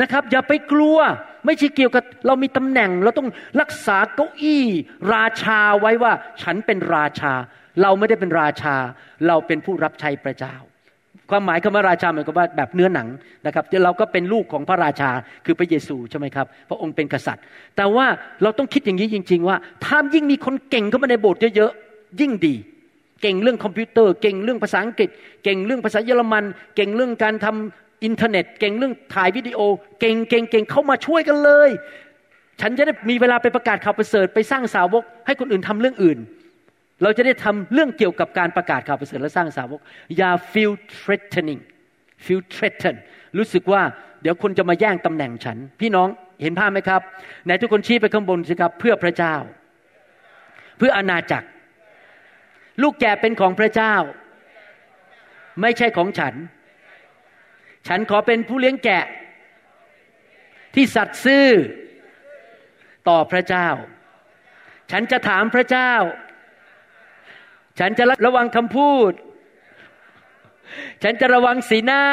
[0.00, 0.98] นะครับ อย่าไปกลัว
[1.46, 3.28] ไม่ใช่เกี่ยวกับเรามีตำแหน่ง เราต้อง
[3.60, 4.64] รักษาเก้าอี้
[5.12, 6.12] ราชาไว้ว่า
[6.42, 7.32] ฉันเป็นราชา
[7.82, 8.76] เราไม่ได้เป็นราชา
[9.28, 10.54] เราเป็นผู้รับใช้พระเจ้า
[11.30, 13.08] ความหมายคำว่าราชาหมายความว่าแบบเนื้อหนัง
[13.46, 15.10] นะครับเราก็เป็นลูกของพระราชา
[15.46, 17.44] คือพระเยซูใช่ไหมครับ พระองค์เป็นกษัตริย์
[17.76, 18.06] แต่ว่า
[18.42, 22.54] เราต้องคิดอย่างนี้จริง ๆ ว่าถ้ายิ่งมีคนเก่งเข้ามาในโบสถ์เยอะๆยิ่งดี
[23.22, 25.08] เก่งเรื่องคอมพิวเตอร์ เก่งเรื่องภาษาอังกฤษ
[25.44, 26.44] เก่งเรื่องภาษาเยอรมัน
[26.76, 29.58] เก่งเรื่องการทำอินเทอร์เน็ต เก่งเรื่องถ่ายวิดีโอ
[30.00, 31.70] เก่งเก่งเก่งเข้ามาช่วยกันเลย
[32.60, 36.18] ฉันจะได้มีเวลาไปประกาศข่าวประเสริฐไปสร้างสาวก ให้คนอื่นทำเรื่องอื่น
[37.02, 39.80] เราจะได้ทำเรื่องเกี่ยวกับการประกาศข่าวประเสริฐและสร้างสาวก
[40.16, 41.60] อย่า feel threatening
[42.24, 43.00] feel threatened
[43.38, 43.82] รู้สึกว่า
[44.22, 46.08] เดี๋ยวคนจะมาแย่งตำแหน่งฉัน พี่น้อง
[46.42, 47.00] เห็นภาพไหมครับ
[47.44, 49.34] ไหนทุกคนชี้ไปข้างบนสิครับ เพื่อพระเจ้า
[50.78, 51.48] เพื่ออาณาจักร
[52.82, 53.94] ลูกแกะเป็นของพระเจ้า
[55.60, 56.34] ไม่ใช่ของฉัน
[57.88, 59.04] ฉันขอเป็นผู้เลี้ยงแกะ
[60.74, 61.48] ที่สัตย์ซื่อ
[63.08, 63.68] ต่อพระเจ้า
[64.90, 65.92] ฉันจะถามพระเจ้า
[67.78, 69.12] ฉันจะระวังคำพูด
[71.02, 72.04] ฉันจะระวังสีหน้า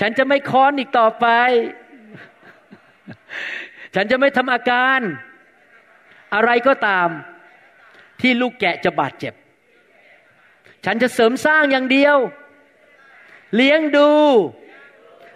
[0.00, 1.26] ฉันจะไม่ค้อนอีกต่อไป
[3.94, 5.00] ฉันจะไม่ทำอาการ
[6.34, 7.08] อะไรก็ตาม
[8.20, 9.34] ที่ลูกแกะจะบาดเจ็บ
[10.84, 12.16] ฉันจะเสริมสร้างอย่างเดียว
[13.56, 14.10] เลี้ยงดู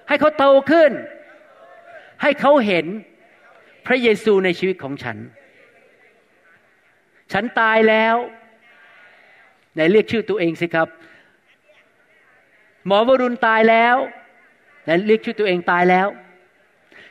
[0.09, 0.93] ให้เขาโตขึ้น
[2.23, 2.87] ให้เขาเห็น
[3.87, 5.17] พระเยซูในชีวิตของฉัน
[7.33, 8.17] ฉันตายแล้ว
[9.75, 10.89] ไหนเรียกชื่อตัวเองสิครับ
[12.87, 13.97] หมอวรุณตายแล้ว
[14.85, 16.09] ไหนเรียกชื่อตัวเองตายแล้ว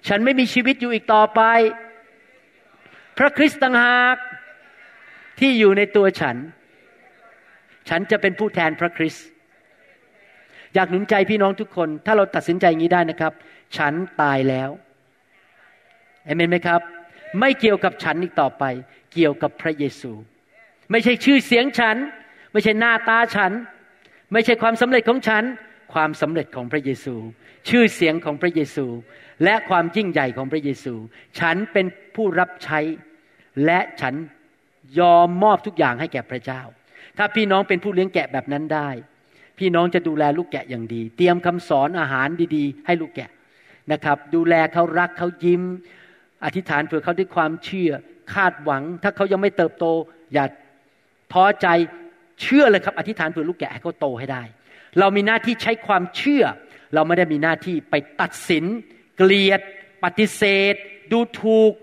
[0.08, 1.42] ฉันไม่มีชีวิตอยู่อีกต่อไป
[3.18, 4.18] พระคริสต์ต่างหาก
[5.40, 6.38] ที่อยู่ในตัวฉัน
[7.90, 9.26] ฉันจะเป็นผู้แทนพระคริสต์
[10.74, 13.34] อยากหนุนใจพี่น้องทุกคน ถ้าเราตัดสินใจอย่างนี้ได้นะครับ
[13.78, 14.70] ฉันตายแล้ว
[16.26, 16.82] เอเมนไหมครับ
[17.40, 18.64] ไม่เกี่ยวกับฉันอีกต่อไป
[19.14, 20.12] เกี่ยวกับพระเยซู
[20.92, 21.98] ไม่ใช่ชื่อเสียงฉัน
[22.52, 23.52] ไม่ใช่หน้าตาฉัน
[24.34, 25.44] ไม่ใช่ความสำเร็จของฉัน
[25.94, 27.16] ความสำเร็จของพระเยซู
[27.70, 28.86] ชื่อเสียงของพระเยซู
[29.44, 30.94] และความยิ่งใหญ่ของพระเยซู
[31.40, 31.86] ฉันเป็น
[32.16, 32.80] ผู้รับใช้
[33.66, 34.16] และฉัน
[35.00, 36.62] ยอมมอบทุกอย่างให้แก่พระเจ้า
[37.18, 38.90] ถ้าพี่น้องเป็นผู้เลี้ยงแกะแบบนั้นได้
[39.60, 43.30] พี่น้องจะดูแลลูกแกะอย่างดี เตรียมคำสอนอาหารดีๆ ให้ลูกแกะ
[43.92, 45.62] นะครับ ดูแลเขารักเขายิ้ม
[46.46, 47.92] อธิษฐานเผื่อเขาด้วยความเชื่อ
[48.34, 49.86] คาดหวัง ถ้าเขายังไม่เติบโต
[50.34, 50.46] อย่า
[51.34, 51.68] ท้อใจ
[52.42, 54.44] เชื่อเลยครับ อธิษฐานเผื่อลูกแกะให้เขาโตให้ได้
[55.00, 56.44] เรามีหน้าที่ใช้ความเชื่อ
[56.94, 58.66] เราไม่ได้มีหน้าที่ไปตัดสิน
[59.18, 59.62] เกลียด
[60.04, 60.76] ปฏิเสธ
[61.12, 61.74] ดูถูก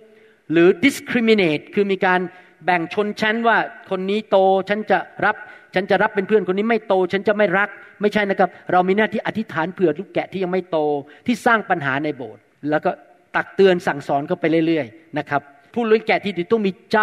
[0.53, 2.21] หรือ discriminate คือมีการ
[2.65, 3.57] แบ่งชนชั้นว่า
[3.91, 4.37] คนนี้โต
[4.69, 5.37] ฉันจะรับ
[5.75, 7.69] ฉันจะรับเป็นเพื่อนคนนี้ไม่โต ฉันจะไม่รัก
[8.01, 10.79] ไม่ใช่นะครับ เรามีหน้าที่อธิษฐานเผื่อลูกแกะที่ยังไม่โต
[11.27, 12.91] ที่สร้างปัญหาในโบสถ์แล้วก็
[13.37, 15.43] ตักเตือนสั่งสอนเขาไปเรื่อยๆนะครับ
[15.75, 16.99] ผู้เลี้ยงแกะที่ดีต้องมีใจ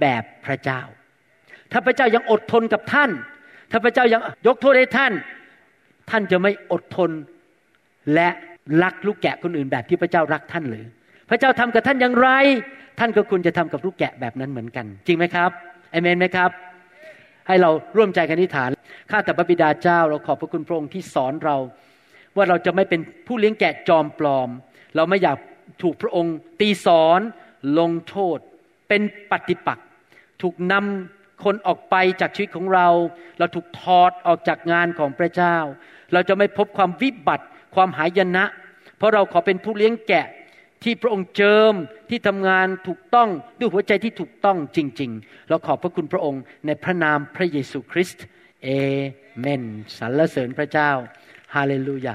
[0.00, 0.80] แบบพระเจ้า
[1.72, 3.10] ถ้าพระเจ้ายังอดทนกับท่าน
[3.70, 5.12] ถ้าพระเจ้ายังยกโทษให้ท่าน
[6.10, 7.10] ท่านจะไม่อดทน
[8.14, 8.28] และ
[8.82, 10.86] รักลูกแกะคนอื่นแบบที่พระเจ้ารักท่านหรือ
[11.30, 12.28] พระเจ้าทำกับท่านอย่างไร
[12.98, 15.50] ท่านก็ควรจะทำกับลูกแกะแบบนั้นเหมือนกัน จริงไหมครับ
[15.90, 16.50] เอเมนไหมครับ
[17.46, 18.70] ให้เราร่วมใจกันอธิษฐาน
[19.10, 21.56] ข้าแต่พระบิดาเจ้า เราขอบพระคุณพระองค์ที่สอนเรา
[22.36, 24.48] ว่าเราจะไม่เป็นผู้เลี้ยงแกะจอมปลอม
[24.96, 25.36] เราไม่อยาก
[25.82, 27.20] ถูกพระองค์ตีสอน
[27.78, 28.38] ลงโทษ
[28.88, 29.86] เป็นปฏิปักษ์
[30.42, 32.88] ถูกนำคนออกไปจากชีวิตของเรา
[33.38, 35.56] เราถูกถอดออกจากงานของพระเจ้า
[36.12, 38.44] เราจะไม่พบความวิบัติความหายนะ
[38.96, 40.26] เพราะเราขอเป็นผู้เลี้ยงแกะ
[40.82, 41.74] ที่พระองค์เจิม
[42.10, 48.24] ที่ทำงานถูกต้องด้วยหัวใจที่ถูกต้องจริง ๆ เราขอบพระคุณพระองค์ในพระนามพระเยซูคริสต์
[48.62, 48.68] เอ
[49.38, 49.62] เมน
[49.98, 50.90] สรรเสริญพระเจ้า
[51.54, 52.14] ฮาเลลูยา